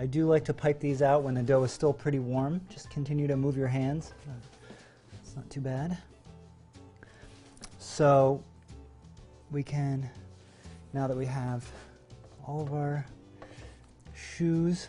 I 0.00 0.06
do 0.06 0.26
like 0.26 0.44
to 0.44 0.54
pipe 0.54 0.80
these 0.80 1.02
out 1.02 1.22
when 1.22 1.34
the 1.34 1.42
dough 1.42 1.64
is 1.64 1.72
still 1.72 1.92
pretty 1.92 2.18
warm. 2.18 2.60
Just 2.70 2.88
continue 2.90 3.26
to 3.26 3.36
move 3.36 3.56
your 3.56 3.68
hands. 3.68 4.14
Not 5.38 5.50
too 5.50 5.60
bad. 5.60 5.96
So 7.78 8.42
we 9.52 9.62
can, 9.62 10.10
now 10.92 11.06
that 11.06 11.16
we 11.16 11.26
have 11.26 11.64
all 12.44 12.60
of 12.60 12.74
our 12.74 13.06
shoes 14.16 14.88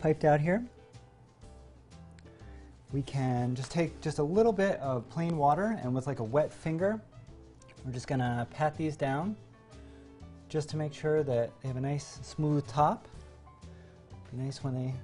piped 0.00 0.24
out 0.24 0.40
here, 0.40 0.64
we 2.92 3.02
can 3.02 3.56
just 3.56 3.72
take 3.72 4.00
just 4.00 4.20
a 4.20 4.22
little 4.22 4.52
bit 4.52 4.78
of 4.78 5.08
plain 5.10 5.36
water 5.36 5.76
and 5.82 5.92
with 5.92 6.06
like 6.06 6.20
a 6.20 6.24
wet 6.24 6.52
finger, 6.52 7.00
we're 7.84 7.90
just 7.90 8.06
gonna 8.06 8.46
pat 8.52 8.76
these 8.76 8.96
down 8.96 9.34
just 10.48 10.68
to 10.68 10.76
make 10.76 10.94
sure 10.94 11.24
that 11.24 11.50
they 11.60 11.66
have 11.66 11.76
a 11.76 11.80
nice 11.80 12.20
smooth 12.22 12.64
top. 12.68 13.08
Be 14.30 14.44
nice 14.44 14.62
when 14.62 14.76
they 14.76 14.94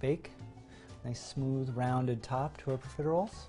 bake. 0.00 0.30
Nice 1.04 1.22
smooth 1.22 1.68
rounded 1.76 2.22
top 2.22 2.56
to 2.62 2.70
our 2.70 2.78
profiteroles. 2.78 3.48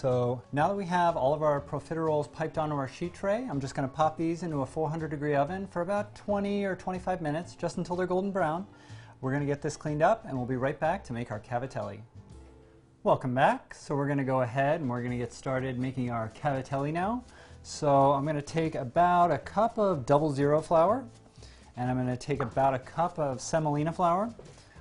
So 0.00 0.40
now 0.52 0.68
that 0.68 0.76
we 0.76 0.84
have 0.84 1.16
all 1.16 1.34
of 1.34 1.42
our 1.42 1.60
profiteroles 1.60 2.30
piped 2.30 2.56
onto 2.56 2.76
our 2.76 2.86
sheet 2.86 3.14
tray, 3.14 3.44
I'm 3.50 3.60
just 3.60 3.74
going 3.74 3.88
to 3.88 3.92
pop 3.92 4.16
these 4.16 4.44
into 4.44 4.62
a 4.62 4.66
400 4.66 5.10
degree 5.10 5.34
oven 5.34 5.66
for 5.66 5.82
about 5.82 6.14
20 6.14 6.62
or 6.62 6.76
25 6.76 7.20
minutes, 7.20 7.56
just 7.56 7.78
until 7.78 7.96
they're 7.96 8.06
golden 8.06 8.30
brown. 8.30 8.64
We're 9.20 9.32
going 9.32 9.40
to 9.40 9.46
get 9.46 9.60
this 9.60 9.76
cleaned 9.76 10.00
up 10.00 10.24
and 10.24 10.36
we'll 10.36 10.46
be 10.46 10.54
right 10.54 10.78
back 10.78 11.02
to 11.02 11.12
make 11.12 11.32
our 11.32 11.40
cavatelli. 11.40 12.02
Welcome 13.02 13.34
back. 13.34 13.74
So 13.74 13.96
we're 13.96 14.06
going 14.06 14.18
to 14.18 14.24
go 14.24 14.42
ahead 14.42 14.80
and 14.80 14.88
we're 14.88 15.00
going 15.00 15.10
to 15.10 15.18
get 15.18 15.32
started 15.32 15.80
making 15.80 16.12
our 16.12 16.28
cavatelli 16.28 16.92
now. 16.92 17.24
So 17.64 18.12
I'm 18.12 18.22
going 18.22 18.36
to 18.36 18.40
take 18.40 18.76
about 18.76 19.32
a 19.32 19.38
cup 19.38 19.78
of 19.80 20.06
double 20.06 20.30
zero 20.30 20.60
flour, 20.60 21.04
and 21.76 21.90
I'm 21.90 21.96
going 21.96 22.06
to 22.06 22.16
take 22.16 22.40
about 22.40 22.72
a 22.72 22.78
cup 22.78 23.18
of 23.18 23.40
semolina 23.40 23.92
flour. 23.92 24.32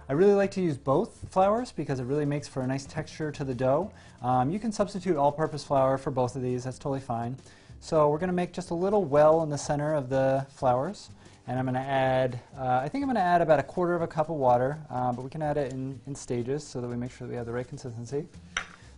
I 0.10 0.14
really 0.14 0.34
like 0.34 0.52
to 0.52 0.62
use 0.62 0.78
both 0.78 1.30
flours 1.32 1.74
because 1.74 2.00
it 2.00 2.06
really 2.06 2.24
makes 2.24 2.48
for 2.48 2.62
a 2.62 2.68
nice 2.68 2.86
texture 2.86 3.30
to 3.30 3.44
the 3.44 3.54
dough. 3.54 3.92
Um, 4.22 4.50
you 4.50 4.58
can 4.58 4.72
substitute 4.72 5.18
all-purpose 5.18 5.66
flour 5.66 5.98
for 5.98 6.12
both 6.12 6.38
of 6.38 6.42
these, 6.42 6.64
that's 6.64 6.80
totally 6.80 7.02
fine. 7.02 7.36
So 7.82 8.08
we're 8.08 8.18
going 8.18 8.30
to 8.30 8.34
make 8.34 8.54
just 8.54 8.70
a 8.70 8.74
little 8.74 9.04
well 9.04 9.44
in 9.44 9.50
the 9.50 9.58
center 9.58 9.94
of 9.94 10.08
the 10.08 10.48
flours. 10.50 11.10
And 11.46 11.60
I'm 11.60 11.66
going 11.66 11.76
to 11.76 11.82
add, 11.82 12.40
uh, 12.58 12.80
I 12.84 12.88
think 12.88 13.04
I'm 13.04 13.10
going 13.10 13.16
to 13.16 13.22
add 13.22 13.42
about 13.42 13.60
a 13.60 13.64
quarter 13.64 13.96
of 13.96 14.02
a 14.02 14.08
cup 14.08 14.30
of 14.30 14.38
water, 14.38 14.80
uh, 14.90 15.12
but 15.12 15.24
we 15.24 15.30
can 15.30 15.42
add 15.42 15.58
it 15.58 15.74
in, 15.74 16.00
in 16.08 16.16
stages 16.16 16.66
so 16.66 16.80
that 16.80 16.88
we 16.88 16.96
make 16.96 17.12
sure 17.12 17.28
that 17.28 17.32
we 17.32 17.38
have 17.38 17.46
the 17.46 17.52
right 17.52 17.68
consistency. 17.68 18.28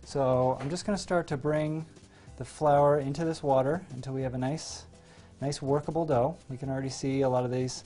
So 0.04 0.58
I'm 0.60 0.70
just 0.70 0.86
going 0.86 0.96
to 0.96 1.02
start 1.02 1.26
to 1.28 1.36
bring 1.36 1.86
the 2.36 2.44
flour 2.44 3.00
into 3.00 3.24
this 3.24 3.42
water 3.42 3.82
until 3.94 4.12
we 4.12 4.22
have 4.22 4.34
a 4.34 4.38
nice, 4.38 4.84
nice 5.40 5.60
workable 5.60 6.06
dough. 6.06 6.36
We 6.48 6.56
can 6.56 6.70
already 6.70 6.88
see 6.88 7.22
a 7.22 7.28
lot 7.28 7.44
of 7.44 7.50
these 7.50 7.82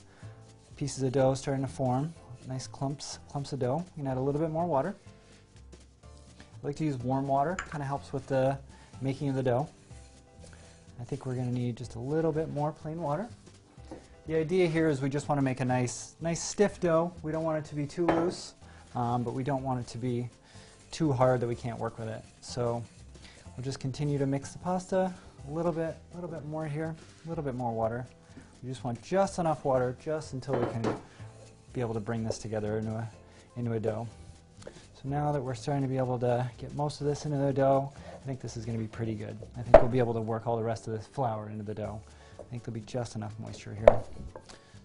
pieces 0.77 1.01
of 1.01 1.11
dough 1.11 1.33
starting 1.33 1.65
to 1.65 1.71
form. 1.71 2.13
Nice 2.47 2.67
clumps, 2.67 3.19
clumps 3.29 3.53
of 3.53 3.59
dough. 3.59 3.83
You 3.95 4.03
can 4.03 4.07
add 4.11 4.17
a 4.17 4.21
little 4.21 4.41
bit 4.41 4.51
more 4.51 4.65
water. 4.65 4.95
I 5.63 6.67
like 6.67 6.75
to 6.77 6.83
use 6.85 6.97
warm 6.97 7.27
water, 7.27 7.55
kind 7.55 7.81
of 7.81 7.87
helps 7.87 8.13
with 8.13 8.27
the 8.27 8.57
making 9.01 9.29
of 9.29 9.35
the 9.35 9.43
dough. 9.43 9.67
I 10.99 11.03
think 11.03 11.25
we're 11.25 11.35
going 11.35 11.47
to 11.47 11.53
need 11.53 11.75
just 11.75 11.95
a 11.95 11.99
little 11.99 12.31
bit 12.31 12.49
more 12.53 12.71
plain 12.71 13.01
water. 13.01 13.27
The 14.27 14.35
idea 14.35 14.67
here 14.67 14.89
is 14.89 15.01
we 15.01 15.09
just 15.09 15.29
want 15.29 15.37
to 15.39 15.43
make 15.43 15.59
a 15.59 15.65
nice, 15.65 16.15
nice 16.21 16.41
stiff 16.41 16.79
dough. 16.79 17.13
We 17.21 17.31
don't 17.31 17.43
want 17.43 17.63
it 17.63 17.69
to 17.69 17.75
be 17.75 17.85
too 17.85 18.07
loose, 18.07 18.53
um, 18.95 19.23
but 19.23 19.33
we 19.33 19.43
don't 19.43 19.63
want 19.63 19.81
it 19.81 19.87
to 19.87 19.97
be 19.97 20.29
too 20.91 21.11
hard 21.11 21.41
that 21.41 21.47
we 21.47 21.55
can't 21.55 21.77
work 21.77 21.99
with 21.99 22.07
it. 22.07 22.23
So 22.41 22.83
We'll 23.55 23.63
just 23.63 23.79
continue 23.79 24.17
to 24.17 24.25
mix 24.25 24.51
the 24.51 24.59
pasta 24.59 25.13
a 25.47 25.51
little 25.51 25.71
bit, 25.71 25.95
a 26.11 26.15
little 26.15 26.29
bit 26.29 26.45
more 26.45 26.67
here, 26.67 26.93
a 27.25 27.29
little 27.29 27.43
bit 27.43 27.55
more 27.55 27.71
water. 27.71 28.05
We 28.61 28.67
just 28.67 28.83
want 28.83 29.01
just 29.01 29.39
enough 29.39 29.63
water, 29.63 29.95
just 30.03 30.33
until 30.33 30.55
we 30.55 30.65
can 30.65 30.83
be 31.75 31.81
able 31.81 31.93
to 31.93 31.99
bring 31.99 32.23
this 32.23 32.37
together 32.37 32.77
into 32.77 32.91
a, 32.91 33.09
into 33.57 33.73
a 33.73 33.79
dough. 33.79 34.07
So 34.63 35.01
now 35.03 35.33
that 35.33 35.41
we're 35.41 35.53
starting 35.53 35.83
to 35.83 35.89
be 35.89 35.97
able 35.97 36.17
to 36.19 36.49
get 36.57 36.73
most 36.73 37.01
of 37.01 37.07
this 37.07 37.25
into 37.25 37.37
the 37.37 37.51
dough, 37.51 37.91
I 37.97 38.25
think 38.25 38.39
this 38.39 38.55
is 38.55 38.65
going 38.65 38.77
to 38.77 38.81
be 38.81 38.87
pretty 38.87 39.13
good. 39.13 39.37
I 39.57 39.61
think 39.61 39.77
we'll 39.77 39.91
be 39.91 39.99
able 39.99 40.13
to 40.13 40.21
work 40.21 40.47
all 40.47 40.55
the 40.55 40.63
rest 40.63 40.87
of 40.87 40.93
this 40.93 41.05
flour 41.05 41.49
into 41.49 41.65
the 41.65 41.75
dough. 41.75 42.01
I 42.39 42.43
think 42.43 42.63
there'll 42.63 42.79
be 42.79 42.85
just 42.85 43.17
enough 43.17 43.33
moisture 43.39 43.75
here. 43.75 43.99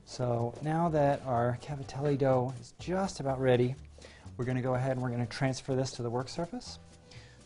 So 0.04 0.52
now 0.62 0.88
that 0.88 1.22
our 1.24 1.58
cavatelli 1.62 2.18
dough 2.18 2.52
is 2.60 2.74
just 2.80 3.20
about 3.20 3.40
ready, 3.40 3.76
we're 4.36 4.44
going 4.44 4.56
to 4.56 4.62
go 4.62 4.74
ahead 4.74 4.92
and 4.92 5.00
we're 5.00 5.10
going 5.10 5.24
to 5.24 5.32
transfer 5.32 5.76
this 5.76 5.92
to 5.92 6.02
the 6.02 6.10
work 6.10 6.28
surface. 6.28 6.80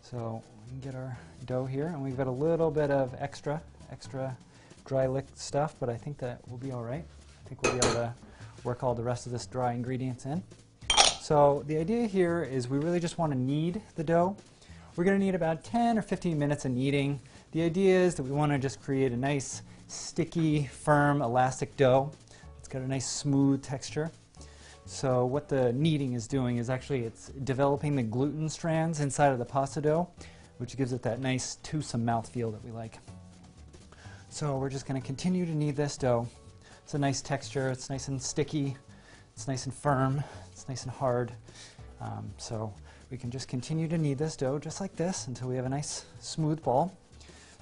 So 0.00 0.42
we 0.64 0.70
can 0.70 0.80
get 0.80 0.94
our 0.98 1.18
dough 1.44 1.66
here, 1.66 1.88
and 1.88 2.02
we've 2.02 2.16
got 2.16 2.28
a 2.28 2.30
little 2.30 2.70
bit 2.70 2.90
of 2.90 3.14
extra, 3.18 3.60
extra 3.92 4.34
dry 4.86 5.06
lick 5.06 5.26
stuff, 5.34 5.74
but 5.78 5.90
I 5.90 5.96
think 5.96 6.16
that 6.18 6.40
will 6.48 6.56
be 6.56 6.72
all 6.72 6.82
right. 6.82 7.04
I 7.44 7.48
think 7.48 7.62
we'll 7.62 7.72
be 7.72 7.86
able 7.86 7.96
to 7.96 8.14
work 8.64 8.82
all 8.82 8.94
the 8.94 9.02
rest 9.02 9.26
of 9.26 9.32
this 9.32 9.46
dry 9.46 9.72
ingredients 9.72 10.26
in. 10.26 10.42
So 11.20 11.62
the 11.66 11.76
idea 11.76 12.06
here 12.06 12.42
is 12.42 12.68
we 12.68 12.78
really 12.78 13.00
just 13.00 13.18
want 13.18 13.32
to 13.32 13.38
knead 13.38 13.80
the 13.94 14.04
dough. 14.04 14.36
We're 14.96 15.04
going 15.04 15.18
to 15.18 15.24
need 15.24 15.34
about 15.34 15.64
10 15.64 15.98
or 15.98 16.02
15 16.02 16.38
minutes 16.38 16.64
of 16.64 16.72
kneading. 16.72 17.20
The 17.52 17.62
idea 17.62 17.98
is 17.98 18.14
that 18.16 18.22
we 18.22 18.30
want 18.30 18.52
to 18.52 18.58
just 18.58 18.82
create 18.82 19.12
a 19.12 19.16
nice 19.16 19.62
sticky, 19.88 20.66
firm, 20.66 21.22
elastic 21.22 21.76
dough. 21.76 22.10
It's 22.58 22.68
got 22.68 22.82
a 22.82 22.88
nice 22.88 23.08
smooth 23.08 23.62
texture. 23.62 24.10
So 24.86 25.24
what 25.24 25.48
the 25.48 25.72
kneading 25.72 26.12
is 26.12 26.26
doing 26.26 26.58
is 26.58 26.68
actually 26.68 27.04
it's 27.04 27.28
developing 27.28 27.96
the 27.96 28.02
gluten 28.02 28.48
strands 28.48 29.00
inside 29.00 29.32
of 29.32 29.38
the 29.38 29.44
pasta 29.44 29.80
dough 29.80 30.08
which 30.58 30.76
gives 30.76 30.92
it 30.92 31.02
that 31.02 31.20
nice 31.20 31.56
toothsome 31.56 32.04
mouthfeel 32.04 32.52
that 32.52 32.64
we 32.64 32.70
like. 32.70 32.98
So 34.30 34.56
we're 34.56 34.70
just 34.70 34.86
going 34.86 35.00
to 35.00 35.06
continue 35.06 35.46
to 35.46 35.54
knead 35.54 35.76
this 35.76 35.96
dough. 35.96 36.28
It's 36.84 36.92
a 36.92 36.98
nice 36.98 37.22
texture. 37.22 37.70
It's 37.70 37.88
nice 37.88 38.08
and 38.08 38.20
sticky. 38.20 38.76
It's 39.32 39.48
nice 39.48 39.64
and 39.64 39.74
firm. 39.74 40.22
It's 40.52 40.68
nice 40.68 40.82
and 40.82 40.92
hard. 40.92 41.32
Um, 41.98 42.30
so 42.36 42.74
we 43.10 43.16
can 43.16 43.30
just 43.30 43.48
continue 43.48 43.88
to 43.88 43.96
knead 43.96 44.18
this 44.18 44.36
dough 44.36 44.58
just 44.58 44.82
like 44.82 44.94
this 44.94 45.26
until 45.26 45.48
we 45.48 45.56
have 45.56 45.64
a 45.64 45.70
nice 45.70 46.04
smooth 46.20 46.62
ball. 46.62 46.94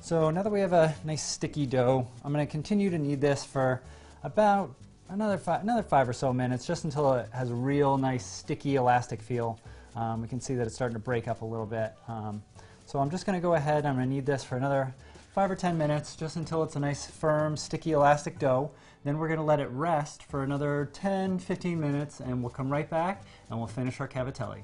So 0.00 0.31
now 0.31 0.43
that 0.43 0.50
we 0.50 0.59
have 0.59 0.73
a 0.73 0.93
nice 1.05 1.23
sticky 1.23 1.67
dough, 1.67 2.09
I'm 2.25 2.33
going 2.33 2.45
to 2.45 2.50
continue 2.50 2.91
to 2.91 2.99
knead 2.99 3.21
this 3.21 3.45
for 3.45 3.81
about 4.25 4.75
another 5.09 5.38
five, 5.38 5.62
another 5.62 5.85
five 5.85 6.09
or 6.09 6.12
so 6.12 6.33
minutes, 6.33 6.67
just 6.67 6.83
until 6.83 7.12
it 7.14 7.29
has 7.33 7.49
a 7.49 7.55
real 7.55 7.97
nice 7.97 8.26
sticky 8.26 8.75
elastic 8.75 9.23
feel. 9.23 9.61
Um, 9.95 10.21
we 10.21 10.26
can 10.26 10.41
see 10.41 10.57
that 10.57 10.67
it's 10.67 10.75
starting 10.75 10.97
to 10.97 11.00
break 11.00 11.29
up 11.29 11.43
a 11.43 11.45
little 11.45 11.67
bit. 11.67 11.93
Um, 12.09 12.43
so 12.87 12.99
I'm 12.99 13.09
just 13.09 13.25
going 13.25 13.38
to 13.38 13.43
go 13.43 13.55
ahead. 13.55 13.79
And 13.79 13.88
I'm 13.88 13.95
going 13.95 14.09
to 14.09 14.14
knead 14.17 14.26
this 14.26 14.43
for 14.43 14.57
another 14.57 14.93
five 15.33 15.49
or 15.49 15.55
10 15.55 15.79
minutes, 15.79 16.17
just 16.17 16.35
until 16.35 16.64
it's 16.64 16.75
a 16.75 16.81
nice 16.81 17.07
firm, 17.07 17.57
sticky, 17.57 17.93
elastic 17.93 18.41
dough. 18.41 18.73
Then 19.05 19.19
we're 19.19 19.29
going 19.29 19.39
to 19.39 19.45
let 19.45 19.59
it 19.59 19.69
rest 19.71 20.23
for 20.25 20.45
another 20.45 20.89
10, 20.93 21.39
15 21.39 21.81
minutes, 21.81 22.21
and 22.21 22.43
we'll 22.43 22.51
come 22.51 22.71
right 22.71 22.89
back 22.89 23.25
and 23.51 23.59
we'll 23.59 23.67
finish 23.67 24.01
our 24.01 24.07
cavatelli. 24.07 24.63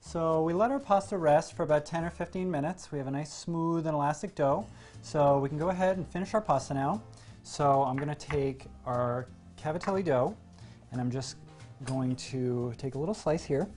So 0.00 0.42
we 0.42 0.52
let 0.52 0.70
our 0.70 0.80
pasta 0.80 1.18
rest 1.18 1.54
for 1.54 1.64
about 1.64 1.84
10 1.84 2.04
or 2.04 2.10
15 2.10 2.50
minutes. 2.50 2.90
We 2.90 2.98
have 2.98 3.06
a 3.06 3.10
nice 3.10 3.32
smooth 3.32 3.86
and 3.86 3.94
elastic 3.94 4.34
dough. 4.34 4.66
So 5.02 5.38
we 5.38 5.48
can 5.48 5.58
go 5.58 5.68
ahead 5.68 5.96
and 5.96 6.08
finish 6.08 6.34
our 6.34 6.40
pasta 6.40 6.74
now. 6.74 7.02
So 7.42 7.84
I'm 7.84 7.96
going 7.96 8.08
to 8.08 8.14
take 8.14 8.64
our 8.86 9.26
cavatelli 9.62 10.04
dough 10.04 10.36
and 10.92 11.00
I'm 11.00 11.10
just 11.10 11.36
going 11.84 12.16
to 12.16 12.72
take 12.78 12.94
a 12.94 12.98
little 12.98 13.14
slice 13.14 13.44
here. 13.44 13.68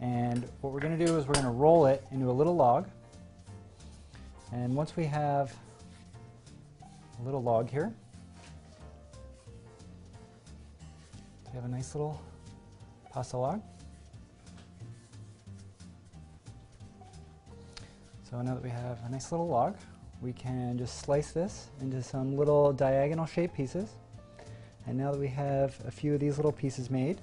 And 0.00 0.48
what 0.60 0.72
we're 0.72 0.80
going 0.80 0.96
to 0.96 1.06
do 1.06 1.16
is 1.16 1.26
we're 1.26 1.34
going 1.34 1.46
to 1.46 1.50
roll 1.50 1.86
it 1.86 2.04
into 2.12 2.30
a 2.30 2.32
little 2.32 2.54
log. 2.54 2.88
And 4.52 4.74
once 4.74 4.96
we 4.96 5.04
have 5.06 5.54
a 7.20 7.22
little 7.24 7.42
log 7.42 7.68
here, 7.68 7.92
we 11.46 11.54
have 11.54 11.64
a 11.64 11.68
nice 11.68 11.94
little 11.94 12.20
pasta 13.10 13.36
log. 13.36 13.62
So 18.28 18.42
now 18.42 18.54
that 18.54 18.62
we 18.64 18.70
have 18.70 18.98
a 19.06 19.10
nice 19.10 19.30
little 19.30 19.46
log, 19.46 19.76
we 20.20 20.32
can 20.32 20.76
just 20.76 20.98
slice 21.00 21.30
this 21.30 21.68
into 21.80 22.02
some 22.02 22.36
little 22.36 22.72
diagonal 22.72 23.26
shaped 23.26 23.54
pieces. 23.54 23.90
And 24.86 24.98
now 24.98 25.12
that 25.12 25.20
we 25.20 25.28
have 25.28 25.76
a 25.86 25.90
few 25.90 26.14
of 26.14 26.20
these 26.20 26.36
little 26.36 26.52
pieces 26.52 26.90
made, 26.90 27.18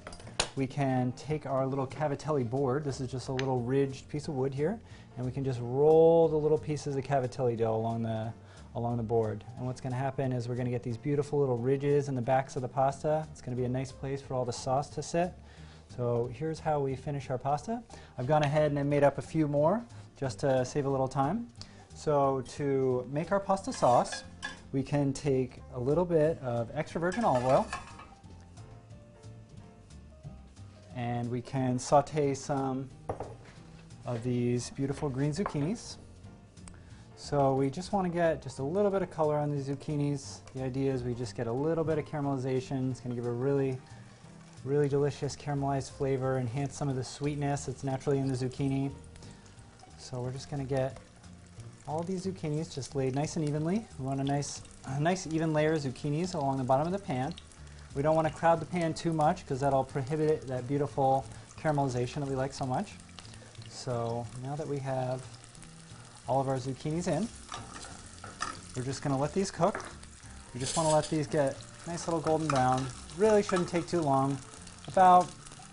we 0.56 0.68
can 0.68 1.12
take 1.14 1.46
our 1.46 1.66
little 1.66 1.88
cavatelli 1.88 2.50
board, 2.50 2.84
this 2.84 3.02
is 3.02 3.12
just 3.12 3.30
a 3.30 3.34
little 3.34 3.62
ridged 3.62 4.08
piece 4.10 4.28
of 4.28 4.36
wood 4.36 4.54
here, 4.54 4.80
and 5.18 5.26
we 5.26 5.32
can 5.32 5.44
just 5.44 5.60
roll 5.62 6.28
the 6.28 6.36
little 6.36 6.58
pieces 6.58 6.96
of 6.96 7.04
cavatelli 7.04 7.58
dough 7.58 7.76
along 7.76 8.04
the, 8.04 8.34
along 8.76 8.98
the 8.98 9.04
board. 9.04 9.44
And 9.58 9.66
what's 9.66 9.82
going 9.82 9.92
to 9.92 9.98
happen 9.98 10.32
is 10.32 10.48
we're 10.48 10.56
going 10.56 10.66
to 10.66 10.72
get 10.72 10.84
these 10.84 10.98
beautiful 10.98 11.40
little 11.40 11.58
ridges 11.58 12.08
in 12.08 12.16
the 12.16 12.22
backs 12.22 12.56
of 12.56 12.62
the 12.62 12.68
pasta. 12.68 13.28
It's 13.32 13.42
going 13.42 13.56
to 13.56 13.60
be 13.60 13.66
a 13.66 13.70
nice 13.70 13.92
place 13.92 14.22
for 14.22 14.34
all 14.34 14.46
the 14.46 14.54
sauce 14.54 14.90
to 14.92 15.04
sit. 15.04 15.34
So 15.96 16.30
here's 16.34 16.60
how 16.60 16.80
we 16.80 16.96
finish 16.96 17.30
our 17.30 17.38
pasta. 17.38 17.84
I've 18.18 18.28
gone 18.28 18.44
ahead 18.44 18.72
and 18.72 18.90
made 18.90 19.04
up 19.04 19.18
a 19.18 19.22
few 19.22 19.48
more 19.48 19.84
just 20.18 20.40
to 20.40 20.64
save 20.64 20.86
a 20.86 20.90
little 20.90 21.08
time. 21.08 21.48
So 21.94 22.44
to 22.56 23.08
make 23.12 23.32
our 23.32 23.40
pasta 23.40 23.74
sauce, 23.74 24.24
we 24.72 24.84
can 24.84 25.12
take 25.12 25.62
a 25.74 25.80
little 25.80 26.06
bit 26.06 26.40
of 26.42 26.70
extra 26.74 27.02
virgin 27.02 27.26
olive 27.26 27.46
oil 27.46 27.68
and 30.96 31.30
we 31.30 31.42
can 31.42 31.78
saute 31.78 32.34
some 32.34 32.90
of 34.06 34.24
these 34.24 34.70
beautiful 34.72 35.10
green 35.10 35.32
zucchinis. 35.32 35.98
So 37.22 37.54
we 37.54 37.70
just 37.70 37.94
want 37.94 38.08
to 38.08 38.12
get 38.12 38.42
just 38.42 38.58
a 38.58 38.64
little 38.64 38.90
bit 38.90 39.04
of 39.04 39.12
color 39.12 39.38
on 39.38 39.52
these 39.52 39.68
zucchinis. 39.68 40.40
The 40.56 40.64
idea 40.64 40.92
is 40.92 41.04
we 41.04 41.14
just 41.14 41.38
get 41.38 41.46
a 41.46 41.52
little 41.52 41.84
bit 41.84 42.00
of 42.00 42.06
caramelization. 42.06 42.90
It's 42.90 43.00
going 43.00 43.16
to 43.16 43.16
give 43.16 43.28
a 43.28 43.32
really, 43.32 43.78
really 44.66 44.90
delicious 44.90 45.36
caramelized 45.36 45.92
flavor, 45.92 46.40
enhance 46.40 46.76
some 46.76 46.90
of 46.90 46.96
the 46.96 47.04
sweetness 47.04 47.68
that's 47.68 47.84
naturally 47.84 48.18
in 48.18 48.28
the 48.28 48.34
zucchini. 48.34 48.92
So 50.00 50.20
we're 50.20 50.32
just 50.32 50.50
going 50.50 50.66
to 50.66 50.68
get 50.68 50.98
all 51.88 52.02
these 52.02 52.26
zucchinis 52.26 52.74
just 52.74 52.96
laid 52.96 53.14
nice 53.14 53.36
and 53.36 53.48
evenly. 53.48 53.86
We 54.00 54.06
want 54.08 54.20
a 54.20 54.24
nice, 54.24 54.64
a 54.88 55.00
nice 55.00 55.28
even 55.28 55.54
layer 55.54 55.74
of 55.74 55.84
zucchinis 55.84 56.34
along 56.34 56.58
the 56.58 56.64
bottom 56.64 56.88
of 56.88 56.92
the 56.92 57.06
pan. 57.06 57.36
We 57.94 58.02
don't 58.02 58.16
want 58.16 58.28
to 58.28 58.34
crowd 58.34 58.60
the 58.60 58.66
pan 58.66 58.96
too 58.96 59.14
much 59.14 59.42
because 59.42 59.60
that'll 59.60 59.84
prohibit 59.84 60.48
that 60.48 60.68
beautiful 60.68 61.24
caramelization 61.62 62.16
that 62.16 62.28
we 62.28 62.36
like 62.36 62.52
so 62.52 62.66
much. 62.66 62.94
So 63.70 64.26
now 64.44 64.56
that 64.56 64.68
we 64.68 64.80
have 64.80 65.22
all 66.28 66.42
of 66.42 66.48
our 66.48 66.58
zucchinis 66.58 67.08
in, 67.08 67.28
we're 68.76 68.84
just 68.84 69.02
going 69.04 69.14
to 69.16 69.22
let 69.22 69.34
these 69.34 69.52
cook. 69.52 69.84
We 70.54 70.60
just 70.60 70.76
want 70.78 70.88
to 70.90 70.96
let 70.96 71.10
these 71.10 71.28
get 71.28 71.58
nice 71.88 72.08
little 72.08 72.22
golden 72.22 72.48
brown. 72.48 72.86
Really 73.18 73.44
shouldn't 73.44 73.70
take 73.70 73.88
too 73.88 74.02
long. 74.02 74.38
About 74.88 75.28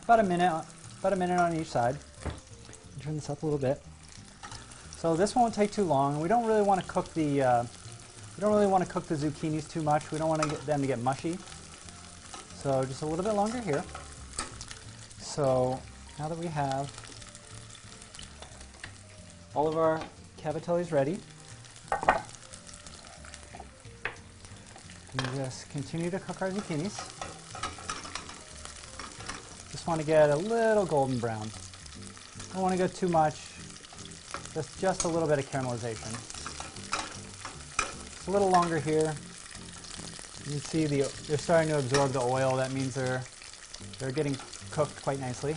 about 0.05 0.21
a 0.21 0.23
minute, 0.23 0.65
about 1.01 1.13
a 1.13 1.17
minute 1.17 1.39
on 1.39 1.55
each 1.55 1.69
side. 1.69 1.97
Turn 3.01 3.15
this 3.15 3.31
up 3.31 3.43
a 3.43 3.47
little 3.47 3.59
bit. 3.59 3.81
So 4.97 5.15
this 5.15 5.35
won't 5.35 5.55
take 5.55 5.71
too 5.71 5.85
long. 5.85 6.21
We 6.21 6.29
don't 6.29 6.47
really 6.47 6.63
want 6.63 6.81
to 6.81 6.87
cook 6.87 7.13
the 7.15 7.43
uh, 7.43 7.63
we 8.37 8.41
don't 8.41 8.53
really 8.53 8.67
want 8.67 8.85
to 8.85 8.91
cook 8.91 9.05
the 9.07 9.15
zucchinis 9.15 9.69
too 9.71 9.83
much. 9.83 10.11
We 10.11 10.19
don't 10.19 10.29
want 10.29 10.43
to 10.43 10.49
get 10.49 10.65
them 10.67 10.81
to 10.81 10.87
get 10.87 11.01
mushy. 11.01 11.39
So 12.55 12.85
just 12.85 13.03
a 13.03 13.07
little 13.07 13.25
bit 13.25 13.35
longer 13.35 13.61
here. 13.61 13.85
So 15.21 15.81
now 16.19 16.29
that 16.29 16.39
we 16.39 16.47
have 16.47 16.91
all 19.55 19.69
of 19.69 19.77
our 19.77 20.01
cavatellis 20.39 20.93
ready, 20.93 21.19
we 25.15 25.37
just 25.37 25.69
continue 25.71 26.11
to 26.11 26.19
cook 26.19 26.41
our 26.43 26.51
zucchinis. 26.51 26.97
Just 29.73 29.87
want 29.87 30.01
to 30.01 30.07
get 30.07 30.31
a 30.31 30.37
little 30.37 30.87
golden 30.87 31.19
brown. 31.19 31.51
Don't 32.53 32.63
want 32.63 32.73
to 32.73 32.79
go 32.79 32.87
too 32.87 33.09
much 33.09 33.35
just, 34.55 34.81
just 34.81 35.05
a 35.05 35.09
little 35.09 35.29
bit 35.29 35.39
of 35.39 35.51
caramelization. 35.51 36.13
It's 38.17 38.27
a 38.27 38.31
little 38.31 38.51
longer 38.51 38.79
here. 38.79 39.15
You 40.45 40.53
can 40.53 40.61
see 40.61 40.87
the, 40.87 41.03
they're 41.27 41.39
starting 41.39 41.69
to 41.69 41.79
absorb 41.79 42.13
the 42.13 42.21
oil. 42.21 42.57
That 42.57 42.73
means 42.73 42.95
they're, 42.95 43.23
they're 43.99 44.13
getting 44.13 44.37
cooked 44.71 45.03
quite 45.03 45.21
nicely. 45.21 45.57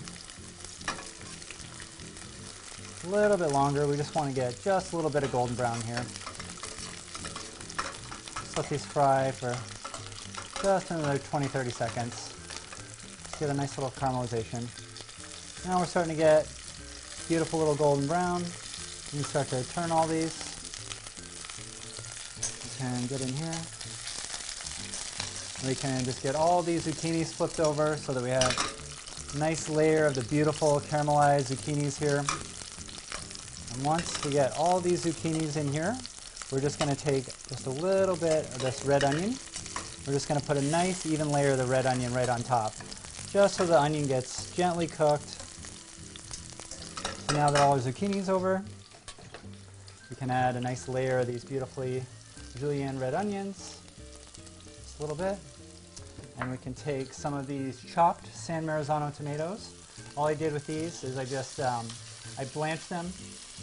A 3.03 3.07
little 3.07 3.37
bit 3.37 3.51
longer. 3.51 3.87
We 3.87 3.97
just 3.97 4.13
want 4.13 4.29
to 4.29 4.35
get 4.35 4.61
just 4.63 4.93
a 4.93 4.95
little 4.95 5.09
bit 5.09 5.23
of 5.23 5.31
golden 5.31 5.55
brown 5.55 5.81
here. 5.81 6.03
Just 8.37 8.57
let 8.57 8.69
these 8.69 8.85
fry 8.85 9.31
for 9.31 9.57
just 10.61 10.91
another 10.91 11.17
20-30 11.17 11.71
seconds. 11.71 12.33
Get 13.39 13.49
a 13.49 13.53
nice 13.53 13.75
little 13.77 13.89
caramelization. 13.91 14.67
Now 15.65 15.79
we're 15.79 15.85
starting 15.85 16.11
to 16.11 16.17
get 16.17 16.47
beautiful 17.27 17.57
little 17.57 17.75
golden 17.75 18.05
brown. 18.05 18.41
You 18.41 19.19
can 19.19 19.23
start 19.23 19.47
to 19.47 19.63
turn 19.73 19.91
all 19.91 20.05
these. 20.05 20.51
and 22.81 23.09
get 23.09 23.21
in 23.21 23.33
here. 23.33 23.53
We 25.67 25.75
can 25.75 26.03
just 26.03 26.21
get 26.23 26.35
all 26.35 26.63
these 26.63 26.87
zucchinis 26.87 27.31
flipped 27.31 27.59
over 27.59 27.95
so 27.97 28.13
that 28.13 28.23
we 28.23 28.29
have 28.29 29.33
a 29.35 29.37
nice 29.37 29.69
layer 29.69 30.05
of 30.05 30.15
the 30.15 30.23
beautiful 30.23 30.79
caramelized 30.81 31.53
zucchinis 31.53 31.97
here. 31.97 32.23
Once 33.83 34.23
we 34.23 34.31
get 34.31 34.55
all 34.59 34.79
these 34.79 35.05
zucchinis 35.05 35.57
in 35.57 35.71
here, 35.71 35.97
we're 36.51 36.59
just 36.59 36.77
going 36.77 36.93
to 36.93 37.03
take 37.03 37.25
just 37.47 37.65
a 37.65 37.69
little 37.69 38.15
bit 38.15 38.45
of 38.53 38.59
this 38.59 38.85
red 38.85 39.03
onion. 39.03 39.33
We're 40.05 40.13
just 40.13 40.27
going 40.27 40.39
to 40.39 40.45
put 40.45 40.57
a 40.57 40.61
nice 40.61 41.07
even 41.07 41.31
layer 41.31 41.53
of 41.53 41.57
the 41.57 41.65
red 41.65 41.87
onion 41.87 42.13
right 42.13 42.29
on 42.29 42.43
top, 42.43 42.73
just 43.31 43.55
so 43.55 43.65
the 43.65 43.79
onion 43.79 44.05
gets 44.05 44.55
gently 44.55 44.85
cooked. 44.85 45.27
So 47.27 47.35
now 47.35 47.49
that 47.49 47.59
all 47.59 47.71
our 47.71 47.79
zucchini's 47.79 48.29
over, 48.29 48.63
we 50.11 50.15
can 50.15 50.29
add 50.29 50.55
a 50.57 50.59
nice 50.59 50.87
layer 50.87 51.17
of 51.17 51.25
these 51.25 51.43
beautifully 51.43 52.03
julienne 52.59 52.99
red 52.99 53.15
onions, 53.15 53.79
just 54.83 54.99
a 54.99 55.01
little 55.01 55.17
bit. 55.17 55.39
And 56.39 56.51
we 56.51 56.57
can 56.57 56.75
take 56.75 57.13
some 57.13 57.33
of 57.33 57.47
these 57.47 57.81
chopped 57.83 58.27
San 58.35 58.63
Marzano 58.63 59.15
tomatoes. 59.15 59.73
All 60.15 60.27
I 60.27 60.35
did 60.35 60.53
with 60.53 60.67
these 60.67 61.03
is 61.03 61.17
I 61.17 61.25
just, 61.25 61.59
um, 61.59 61.87
I 62.37 62.45
blanched 62.45 62.89
them 62.89 63.11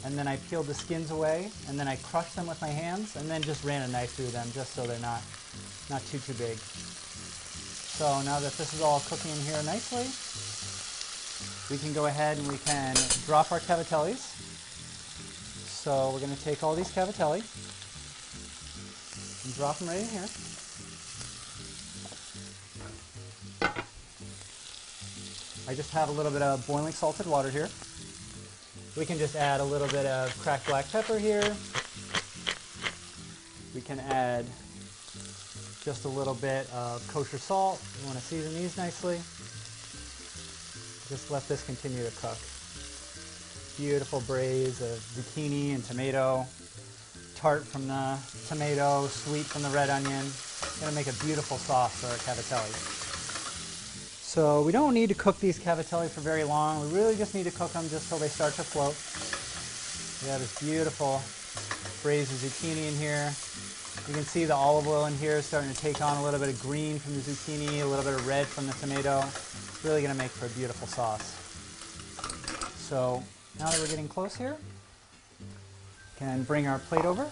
and 0.04 0.16
then 0.16 0.28
I 0.28 0.36
peeled 0.48 0.66
the 0.66 0.74
skins 0.74 1.10
away 1.10 1.50
and 1.68 1.78
then 1.78 1.88
I 1.88 1.96
crushed 1.96 2.36
them 2.36 2.46
with 2.46 2.60
my 2.60 2.68
hands 2.68 3.16
and 3.16 3.28
then 3.28 3.42
just 3.42 3.64
ran 3.64 3.82
a 3.82 3.88
knife 3.88 4.12
through 4.14 4.28
them 4.28 4.46
just 4.52 4.74
so 4.74 4.86
they're 4.86 4.98
not, 5.00 5.22
not 5.90 6.02
too, 6.06 6.18
too 6.18 6.34
big. 6.34 6.56
So 6.56 8.22
now 8.22 8.38
that 8.38 8.52
this 8.52 8.74
is 8.74 8.80
all 8.80 9.00
cooking 9.00 9.32
in 9.32 9.38
here 9.38 9.60
nicely, 9.64 10.06
we 11.70 11.78
can 11.82 11.92
go 11.92 12.06
ahead 12.06 12.38
and 12.38 12.46
we 12.48 12.58
can 12.58 12.94
drop 13.26 13.50
our 13.50 13.60
cavatellis. 13.60 14.34
So 15.66 16.10
we're 16.12 16.20
going 16.20 16.34
to 16.34 16.44
take 16.44 16.62
all 16.62 16.74
these 16.74 16.92
cavatelli 16.92 17.42
and 19.44 19.54
drop 19.56 19.78
them 19.78 19.88
right 19.88 19.98
in 19.98 20.06
here. 20.08 20.28
I 25.68 25.74
just 25.74 25.90
have 25.90 26.08
a 26.08 26.12
little 26.12 26.32
bit 26.32 26.42
of 26.42 26.66
boiling 26.66 26.92
salted 26.92 27.26
water 27.26 27.50
here. 27.50 27.68
We 28.98 29.06
can 29.06 29.16
just 29.16 29.36
add 29.36 29.60
a 29.60 29.64
little 29.64 29.86
bit 29.86 30.06
of 30.06 30.36
cracked 30.42 30.66
black 30.66 30.90
pepper 30.90 31.18
here. 31.18 31.54
we 33.72 33.80
can 33.80 34.00
add 34.00 34.44
just 35.84 36.04
a 36.04 36.08
little 36.08 36.34
bit 36.34 36.68
of 36.74 37.06
kosher 37.06 37.38
salt. 37.38 37.80
You 38.00 38.06
want 38.06 38.18
to 38.18 38.24
season 38.24 38.52
these 38.54 38.76
nicely. 38.76 39.18
Just 41.08 41.30
let 41.30 41.46
this 41.46 41.64
continue 41.64 42.04
to 42.04 42.10
cook. 42.16 42.38
Beautiful 43.76 44.20
braise 44.22 44.80
of 44.80 44.98
zucchini 44.98 45.76
and 45.76 45.84
tomato, 45.84 46.44
tart 47.36 47.64
from 47.64 47.86
the 47.86 48.18
tomato, 48.48 49.06
sweet 49.06 49.46
from 49.46 49.62
the 49.62 49.70
red 49.70 49.90
onion. 49.90 50.26
Gonna 50.80 50.92
make 50.92 51.06
a 51.06 51.24
beautiful 51.24 51.56
sauce 51.56 52.00
for 52.00 52.08
cavatelli. 52.28 52.97
So 54.28 54.60
we 54.60 54.72
don't 54.72 54.92
need 54.92 55.08
to 55.08 55.14
cook 55.14 55.40
these 55.40 55.58
cavatelli 55.58 56.10
for 56.10 56.20
very 56.20 56.44
long. 56.44 56.86
We 56.86 56.94
really 56.94 57.16
just 57.16 57.34
need 57.34 57.44
to 57.44 57.50
cook 57.50 57.72
them 57.72 57.88
just 57.88 58.10
till 58.10 58.18
they 58.18 58.28
start 58.28 58.52
to 58.56 58.62
float. 58.62 58.92
We 60.22 60.30
have 60.30 60.38
this 60.38 60.60
beautiful 60.60 61.22
braised 62.02 62.30
zucchini 62.32 62.88
in 62.88 62.94
here. 62.96 63.32
You 64.06 64.12
can 64.12 64.24
see 64.24 64.44
the 64.44 64.54
olive 64.54 64.86
oil 64.86 65.06
in 65.06 65.16
here 65.16 65.40
starting 65.40 65.72
to 65.72 65.76
take 65.80 66.02
on 66.02 66.18
a 66.18 66.22
little 66.22 66.38
bit 66.38 66.50
of 66.50 66.60
green 66.60 66.98
from 66.98 67.14
the 67.14 67.20
zucchini, 67.20 67.80
a 67.80 67.86
little 67.86 68.04
bit 68.04 68.20
of 68.20 68.26
red 68.26 68.46
from 68.46 68.66
the 68.66 68.74
tomato. 68.74 69.20
It's 69.20 69.82
really 69.82 70.02
to 70.02 70.12
make 70.12 70.30
for 70.30 70.44
a 70.44 70.50
beautiful 70.50 70.86
sauce. 70.86 71.32
So 72.76 73.22
now 73.58 73.70
that 73.70 73.80
we're 73.80 73.88
getting 73.88 74.08
close 74.08 74.36
here, 74.36 74.58
can 76.18 76.42
bring 76.42 76.66
our 76.66 76.80
plate 76.80 77.06
over. 77.06 77.26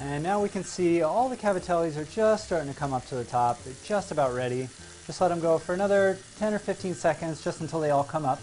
And 0.00 0.22
now 0.24 0.42
we 0.42 0.48
can 0.48 0.64
see 0.64 1.02
all 1.02 1.28
the 1.28 1.36
cavatellis 1.36 1.98
are 1.98 2.06
just 2.06 2.46
starting 2.46 2.72
to 2.72 2.78
come 2.78 2.94
up 2.94 3.04
to 3.08 3.14
the 3.14 3.24
top. 3.24 3.62
They're 3.62 3.74
just 3.84 4.10
about 4.10 4.32
ready. 4.32 4.70
Just 5.06 5.20
let 5.20 5.28
them 5.28 5.40
go 5.40 5.58
for 5.58 5.74
another 5.74 6.18
10 6.38 6.54
or 6.54 6.58
15 6.58 6.94
seconds, 6.94 7.42
just 7.42 7.60
until 7.60 7.80
they 7.80 7.90
all 7.90 8.04
come 8.04 8.24
up. 8.24 8.40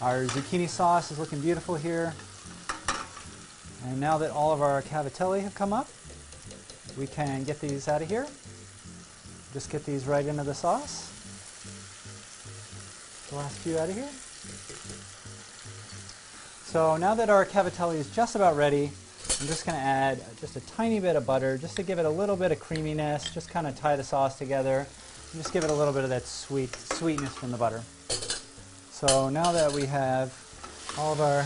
Our 0.00 0.24
zucchini 0.24 0.68
sauce 0.68 1.10
is 1.10 1.18
looking 1.18 1.40
beautiful 1.40 1.74
here. 1.74 2.14
And 3.86 3.98
now 3.98 4.18
that 4.18 4.30
all 4.30 4.52
of 4.52 4.60
our 4.60 4.82
cavatelli 4.82 5.42
have 5.42 5.54
come 5.54 5.72
up, 5.72 5.88
we 6.98 7.06
can 7.06 7.44
get 7.44 7.60
these 7.60 7.88
out 7.88 8.02
of 8.02 8.08
here. 8.08 8.26
Just 9.52 9.70
get 9.70 9.84
these 9.84 10.06
right 10.06 10.26
into 10.26 10.44
the 10.44 10.54
sauce. 10.54 11.10
The 13.30 13.36
last 13.36 13.56
few 13.58 13.78
out 13.78 13.88
of 13.88 13.94
here. 13.94 14.08
So 16.64 16.96
now 16.98 17.14
that 17.14 17.30
our 17.30 17.46
cavatelli 17.46 17.96
is 17.96 18.10
just 18.10 18.34
about 18.34 18.56
ready, 18.56 18.90
I'm 19.40 19.46
just 19.46 19.64
going 19.64 19.78
to 19.78 19.84
add 19.84 20.20
just 20.40 20.56
a 20.56 20.60
tiny 20.60 21.00
bit 21.00 21.16
of 21.16 21.24
butter 21.24 21.56
just 21.56 21.76
to 21.76 21.82
give 21.82 21.98
it 21.98 22.04
a 22.04 22.10
little 22.10 22.36
bit 22.36 22.52
of 22.52 22.60
creaminess, 22.60 23.32
just 23.32 23.48
kind 23.48 23.66
of 23.66 23.76
tie 23.76 23.96
the 23.96 24.04
sauce 24.04 24.36
together, 24.36 24.86
just 25.36 25.52
give 25.52 25.64
it 25.64 25.70
a 25.70 25.74
little 25.74 25.92
bit 25.92 26.04
of 26.04 26.10
that 26.10 26.26
sweet 26.26 26.74
sweetness 26.74 27.34
from 27.34 27.50
the 27.50 27.58
butter. 27.58 27.82
So 28.90 29.28
now 29.28 29.52
that 29.52 29.70
we 29.72 29.84
have 29.86 30.32
all 30.98 31.12
of 31.12 31.20
our 31.20 31.44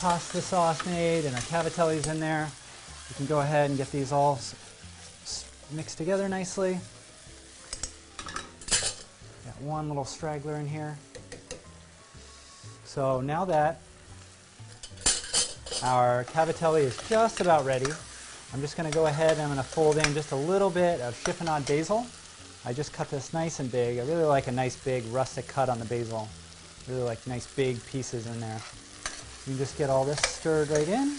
pasta 0.00 0.40
sauce 0.42 0.84
made 0.84 1.24
and 1.24 1.34
our 1.34 1.40
cavatelli's 1.42 2.06
in 2.06 2.20
there, 2.20 2.50
we 3.08 3.14
can 3.16 3.26
go 3.26 3.40
ahead 3.40 3.70
and 3.70 3.78
get 3.78 3.90
these 3.92 4.12
all 4.12 4.38
mixed 5.70 5.98
together 5.98 6.28
nicely. 6.28 6.78
Got 9.44 9.60
one 9.62 9.88
little 9.88 10.04
straggler 10.04 10.56
in 10.56 10.66
here. 10.66 10.98
So 12.84 13.20
now 13.20 13.44
that 13.46 13.80
our 15.82 16.24
cavatelli 16.24 16.82
is 16.82 16.98
just 17.08 17.40
about 17.40 17.64
ready, 17.64 17.86
I'm 18.52 18.60
just 18.60 18.76
going 18.76 18.90
to 18.90 18.94
go 18.94 19.06
ahead 19.06 19.32
and 19.32 19.42
I'm 19.42 19.48
going 19.48 19.58
to 19.58 19.64
fold 19.64 19.96
in 19.96 20.14
just 20.14 20.32
a 20.32 20.36
little 20.36 20.70
bit 20.70 21.00
of 21.00 21.14
chiffonade 21.24 21.66
basil. 21.66 22.06
I 22.64 22.72
just 22.72 22.92
cut 22.92 23.10
this 23.10 23.32
nice 23.32 23.60
and 23.60 23.70
big. 23.70 23.98
I 23.98 24.02
really 24.02 24.24
like 24.24 24.46
a 24.46 24.52
nice 24.52 24.76
big 24.76 25.04
rustic 25.06 25.46
cut 25.48 25.68
on 25.68 25.78
the 25.78 25.84
basil. 25.84 26.28
Really 26.88 27.02
like 27.02 27.24
nice 27.26 27.46
big 27.54 27.84
pieces 27.86 28.26
in 28.26 28.40
there. 28.40 28.60
You 29.46 29.52
can 29.52 29.58
just 29.58 29.76
get 29.76 29.90
all 29.90 30.04
this 30.04 30.20
stirred 30.20 30.68
right 30.70 30.88
in. 30.88 31.16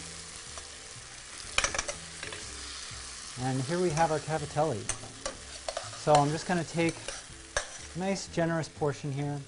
And 3.43 3.61
here 3.63 3.79
we 3.79 3.89
have 3.91 4.11
our 4.11 4.19
cavatelli. 4.19 4.81
So 5.99 6.13
I'm 6.13 6.31
just 6.31 6.47
going 6.47 6.63
to 6.63 6.69
take 6.71 6.95
a 7.95 7.99
nice 7.99 8.27
generous 8.27 8.69
portion 8.69 9.11
here. 9.11 9.39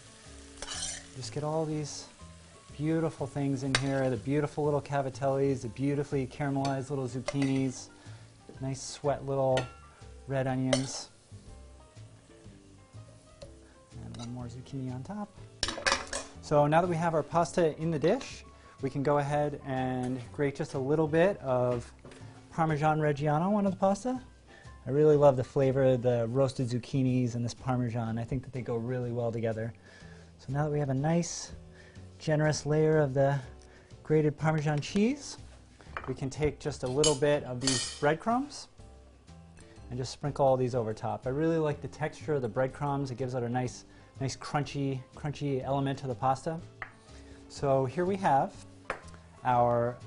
Just 1.16 1.34
get 1.34 1.44
all 1.44 1.66
these 1.66 2.06
beautiful 2.80 3.28
things 3.28 3.64
in 3.64 3.76
here, 3.76 4.10
the 4.10 4.16
beautiful 4.16 4.64
little 4.64 4.82
cavatellis, 4.82 5.64
the 5.64 5.68
beautifully 5.68 6.26
caramelized 6.26 6.90
little 6.90 7.10
zucchinis, 7.10 7.90
nice 8.62 8.82
sweat 8.82 9.28
little 9.28 9.60
red 10.28 10.48
onions. 10.48 11.10
And 14.02 14.16
one 14.16 14.34
more 14.34 14.46
zucchini 14.46 14.96
on 14.96 15.04
top. 15.04 15.28
So 16.42 16.68
now 16.68 16.80
that 16.80 16.88
we 16.88 16.96
have 16.96 17.14
our 17.14 17.22
pasta 17.22 17.78
in 17.82 17.92
the 17.92 18.00
dish, 18.00 18.46
we 18.82 18.90
can 18.90 19.04
go 19.04 19.18
ahead 19.18 19.60
and 19.66 20.22
grate 20.32 20.56
just 20.56 20.74
a 20.74 20.80
little 20.80 21.08
bit 21.08 21.38
of 21.42 21.92
Parmesan 22.50 23.00
Reggiano 23.00 23.56
on 23.56 23.66
the 23.66 23.76
pasta. 23.76 24.22
I 24.88 24.92
really 24.92 25.18
love 25.18 25.36
the 25.36 25.44
flavor 25.44 25.84
of 25.84 26.02
the 26.02 26.28
roasted 26.30 26.70
zucchinis 26.70 27.36
and 27.36 27.44
this 27.44 27.54
Parmesan. 27.54 28.18
I 28.18 28.24
think 28.24 28.42
that 28.44 28.54
they 28.54 28.62
go 28.62 28.78
really 28.78 29.12
well 29.12 29.34
together. 29.34 29.74
So 30.38 30.54
now 30.54 30.64
that 30.64 30.72
we 30.72 30.80
have 30.80 30.90
a 30.90 30.94
nice 30.94 31.52
generous 32.20 32.66
layer 32.66 33.00
of 33.00 33.14
the 33.14 33.40
grated 34.04 34.38
Parmesan 34.38 34.80
cheese, 34.80 35.38
we 36.08 36.14
can 36.14 36.30
take 36.30 36.60
just 36.60 36.84
a 36.84 36.88
little 36.88 37.16
bit 37.16 37.44
of 37.46 37.62
these 37.62 37.98
breadcrumbs 38.00 38.68
and 39.90 39.98
just 39.98 40.12
sprinkle 40.12 40.46
all 40.46 40.58
these 40.58 40.76
over 40.76 40.94
top. 40.94 41.26
I 41.26 41.30
really 41.30 41.58
like 41.58 41.82
the 41.82 41.88
texture 41.88 42.34
of 42.34 42.42
the 42.42 42.50
breadcrumbs. 42.50 43.10
It 43.10 43.16
gives 43.18 43.34
it 43.34 43.44
a 43.44 43.50
nice, 43.50 43.86
nice 44.20 44.36
crunchy, 44.36 45.00
crunchy 45.16 45.64
element 45.64 45.98
to 46.00 46.08
the 46.08 46.16
pasta. 46.16 46.60
So 47.48 47.86
here 47.86 48.06
we 48.06 48.18
have 48.18 48.54
our 49.46 49.98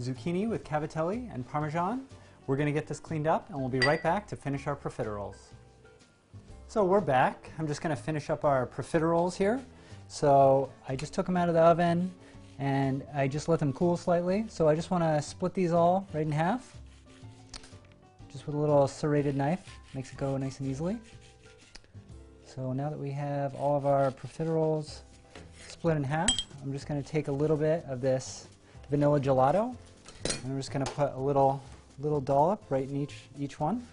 zucchini 0.00 0.48
with 0.48 0.62
cavatelli 0.62 1.32
and 1.34 1.46
parmesan. 1.46 2.06
We're 2.46 2.56
going 2.56 2.66
to 2.66 2.72
get 2.72 2.86
this 2.86 3.00
cleaned 3.00 3.26
up 3.26 3.50
and 3.50 3.58
we'll 3.58 3.68
be 3.68 3.80
right 3.80 4.02
back 4.02 4.26
to 4.28 4.36
finish 4.36 4.66
our 4.68 4.76
profiteroles. 4.76 5.36
So 6.68 6.84
we're 6.84 7.00
back. 7.00 7.50
I'm 7.58 7.66
just 7.66 7.82
going 7.82 7.94
to 7.94 8.00
finish 8.00 8.30
up 8.30 8.44
our 8.44 8.66
profiteroles 8.66 9.34
here. 9.36 9.60
So 10.08 10.70
I 10.88 10.96
just 10.96 11.14
took 11.14 11.26
them 11.26 11.36
out 11.36 11.48
of 11.48 11.54
the 11.54 11.60
oven 11.60 12.10
and 12.58 13.04
I 13.14 13.28
just 13.28 13.48
let 13.48 13.60
them 13.60 13.72
cool 13.72 13.96
slightly. 13.96 14.46
So 14.48 14.68
I 14.68 14.74
just 14.74 14.90
want 14.90 15.04
to 15.04 15.22
split 15.22 15.54
these 15.54 15.72
all 15.72 16.08
right 16.12 16.26
in 16.26 16.32
half. 16.32 16.76
Just 18.32 18.46
with 18.46 18.56
a 18.56 18.58
little 18.58 18.88
serrated 18.88 19.36
knife. 19.36 19.64
Makes 19.94 20.10
it 20.10 20.16
go 20.16 20.36
nice 20.36 20.58
and 20.60 20.68
easily. 20.68 20.98
So 22.44 22.72
now 22.72 22.90
that 22.90 22.98
we 22.98 23.10
have 23.10 23.54
all 23.54 23.76
of 23.76 23.86
our 23.86 24.10
profiteroles 24.10 25.00
split 25.68 25.96
in 25.96 26.02
half, 26.02 26.30
I'm 26.62 26.72
just 26.72 26.88
going 26.88 27.00
to 27.00 27.08
take 27.08 27.28
a 27.28 27.32
little 27.32 27.56
bit 27.56 27.84
of 27.86 28.00
this 28.00 28.48
vanilla 28.90 29.20
gelato 29.20 29.76
and 30.24 30.52
I'm 30.52 30.56
just 30.56 30.72
going 30.72 30.84
to 30.84 30.90
put 30.90 31.12
a 31.12 31.20
little 31.20 31.62
little 32.00 32.20
dollop 32.20 32.62
right 32.70 32.88
in 32.88 32.96
each 32.96 33.14
each 33.38 33.60
one. 33.60 33.86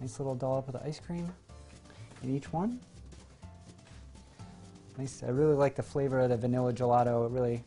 Nice 0.00 0.18
little 0.18 0.34
dollop 0.34 0.68
of 0.68 0.74
the 0.74 0.84
ice 0.84 1.00
cream 1.00 1.32
in 2.22 2.34
each 2.34 2.52
one. 2.52 2.80
Nice. 4.98 5.22
I 5.22 5.30
really 5.30 5.54
like 5.54 5.76
the 5.76 5.82
flavor 5.84 6.18
of 6.18 6.30
the 6.30 6.36
vanilla 6.36 6.72
gelato. 6.72 7.24
It 7.24 7.30
really 7.30 7.62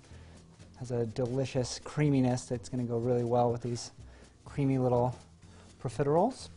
has 0.80 0.92
a 0.92 1.06
delicious 1.06 1.80
creaminess 1.82 2.44
that's 2.44 2.68
going 2.68 2.86
to 2.86 2.92
go 2.92 2.98
really 2.98 3.24
well 3.24 3.54
with 3.54 3.62
these 3.62 3.92
creamy 4.44 4.78
little 4.78 5.16
profiteroles. 5.82 6.50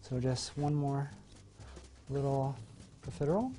So 0.00 0.18
just 0.18 0.56
one 0.56 0.74
more 0.74 1.10
little 2.08 2.56
profiterole. 3.06 3.52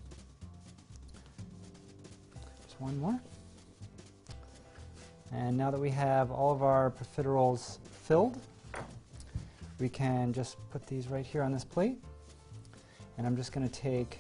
Just 2.66 2.82
one 2.82 3.00
more. 3.00 3.20
And 5.32 5.56
now 5.56 5.70
that 5.70 5.80
we 5.80 5.92
have 5.92 6.32
all 6.32 6.52
of 6.52 6.64
our 6.64 6.90
profiteroles 6.90 7.78
filled, 8.02 8.40
we 9.80 9.88
can 9.88 10.34
just 10.34 10.58
put 10.72 10.88
these 10.88 11.10
right 11.10 11.28
here 11.28 11.44
on 11.44 11.52
this 11.52 11.64
plate. 11.64 12.00
And 13.20 13.28
I'm 13.28 13.38
just 13.38 13.52
going 13.52 13.70
to 13.70 13.82
take 13.82 14.18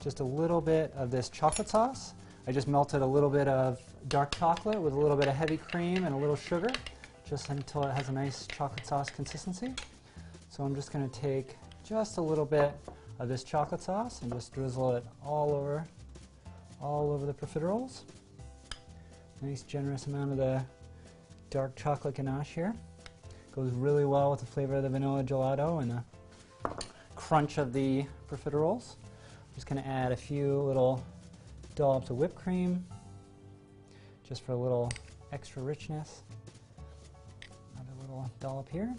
just 0.00 0.20
a 0.20 0.24
little 0.24 0.60
bit 0.60 0.92
of 0.96 1.10
this 1.10 1.28
chocolate 1.28 1.68
sauce. 1.68 2.14
I 2.46 2.52
just 2.52 2.68
melted 2.68 3.02
a 3.02 3.06
little 3.06 3.30
bit 3.30 3.48
of 3.48 3.80
dark 4.08 4.36
chocolate 4.36 4.80
with 4.80 4.92
a 4.92 4.98
little 4.98 5.16
bit 5.16 5.28
of 5.28 5.34
heavy 5.34 5.56
cream 5.56 6.04
and 6.04 6.14
a 6.14 6.18
little 6.18 6.36
sugar, 6.36 6.70
just 7.28 7.48
until 7.50 7.82
it 7.84 7.94
has 7.94 8.08
a 8.08 8.12
nice 8.12 8.46
chocolate 8.46 8.86
sauce 8.86 9.10
consistency. 9.10 9.74
So 10.48 10.62
I'm 10.62 10.74
just 10.74 10.92
going 10.92 11.08
to 11.08 11.20
take 11.20 11.56
just 11.84 12.18
a 12.18 12.22
little 12.22 12.44
bit 12.44 12.72
of 13.18 13.28
this 13.28 13.42
chocolate 13.42 13.80
sauce 13.80 14.22
and 14.22 14.32
just 14.32 14.52
drizzle 14.52 14.94
it 14.94 15.04
all 15.24 15.52
over, 15.52 15.84
all 16.80 17.10
over 17.10 17.26
the 17.26 17.34
profiteroles. 17.34 18.02
Nice 19.42 19.62
generous 19.62 20.06
amount 20.06 20.32
of 20.32 20.36
the 20.38 20.64
dark 21.50 21.74
chocolate 21.76 22.14
ganache 22.14 22.54
here. 22.54 22.74
Goes 23.52 23.72
really 23.72 24.04
well 24.04 24.30
with 24.30 24.40
the 24.40 24.46
flavor 24.46 24.76
of 24.76 24.82
the 24.82 24.88
vanilla 24.88 25.24
gelato 25.24 25.82
and 25.82 25.90
the 25.90 26.04
crunch 27.16 27.58
of 27.58 27.72
the 27.72 28.04
profiteroles. 28.30 28.96
Just 29.56 29.66
going 29.66 29.82
to 29.82 29.88
add 29.88 30.12
a 30.12 30.16
few 30.16 30.60
little 30.60 31.02
dollops 31.74 32.10
of 32.10 32.18
whipped 32.18 32.36
cream 32.36 32.84
just 34.22 34.44
for 34.44 34.52
a 34.52 34.56
little 34.56 34.92
extra 35.32 35.62
richness. 35.62 36.22
Another 37.74 37.90
little 38.02 38.30
dollop 38.38 38.68
here. 38.68 38.94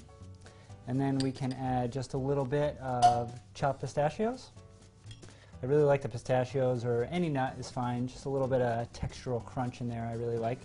And 0.87 0.99
then 0.99 1.19
we 1.19 1.31
can 1.31 1.53
add 1.53 1.93
just 1.93 2.15
a 2.15 2.17
little 2.17 2.43
bit 2.43 2.75
of 2.79 3.39
chopped 3.53 3.81
pistachios. 3.81 4.49
I 5.61 5.67
really 5.67 5.83
like 5.83 6.01
the 6.01 6.09
pistachios, 6.09 6.83
or 6.83 7.07
any 7.11 7.29
nut 7.29 7.55
is 7.59 7.69
fine. 7.69 8.07
Just 8.07 8.25
a 8.25 8.29
little 8.29 8.47
bit 8.47 8.61
of 8.61 8.91
textural 8.93 9.45
crunch 9.45 9.81
in 9.81 9.87
there 9.87 10.09
I 10.11 10.15
really 10.15 10.37
like. 10.37 10.59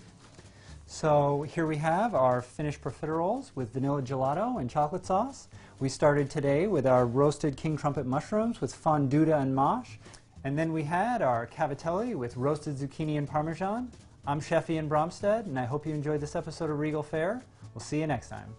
So 0.92 1.46
here 1.48 1.66
we 1.66 1.78
have 1.78 2.14
our 2.14 2.42
finished 2.42 2.83
profiteroles 2.83 3.50
with 3.55 3.72
vanilla 3.72 4.02
gelato 4.02 4.61
and 4.61 4.68
chocolate 4.68 5.07
sauce. 5.07 5.48
We 5.81 5.88
started 5.88 6.28
today 6.28 6.66
with 6.66 6.87
our 6.87 7.07
roasted 7.07 7.57
king 7.57 7.78
trumpet 7.78 8.05
mushrooms 8.05 8.61
with 8.61 8.74
fonduta 8.74 9.40
and 9.40 9.57
mâche. 9.57 9.96
And 10.44 10.59
then 10.59 10.70
we 10.70 10.83
had 10.83 11.22
our 11.22 11.46
cavatelli 11.46 12.14
with 12.14 12.37
roasted 12.37 12.76
zucchini 12.76 13.16
and 13.16 13.26
parmesan. 13.26 13.90
I'm 14.26 14.38
Chef 14.38 14.68
Ian 14.68 14.90
Bromstead, 14.90 15.46
and 15.46 15.59
I 15.59 15.64
hope 15.64 15.87
you 15.87 15.94
enjoyed 15.94 16.20
this 16.20 16.37
episode 16.37 16.68
of 16.68 16.78
Regal 16.78 17.02
Fair. 17.02 17.42
We'll 17.72 17.81
see 17.81 18.00
you 18.00 18.07
next 18.07 18.28
time. 18.28 18.55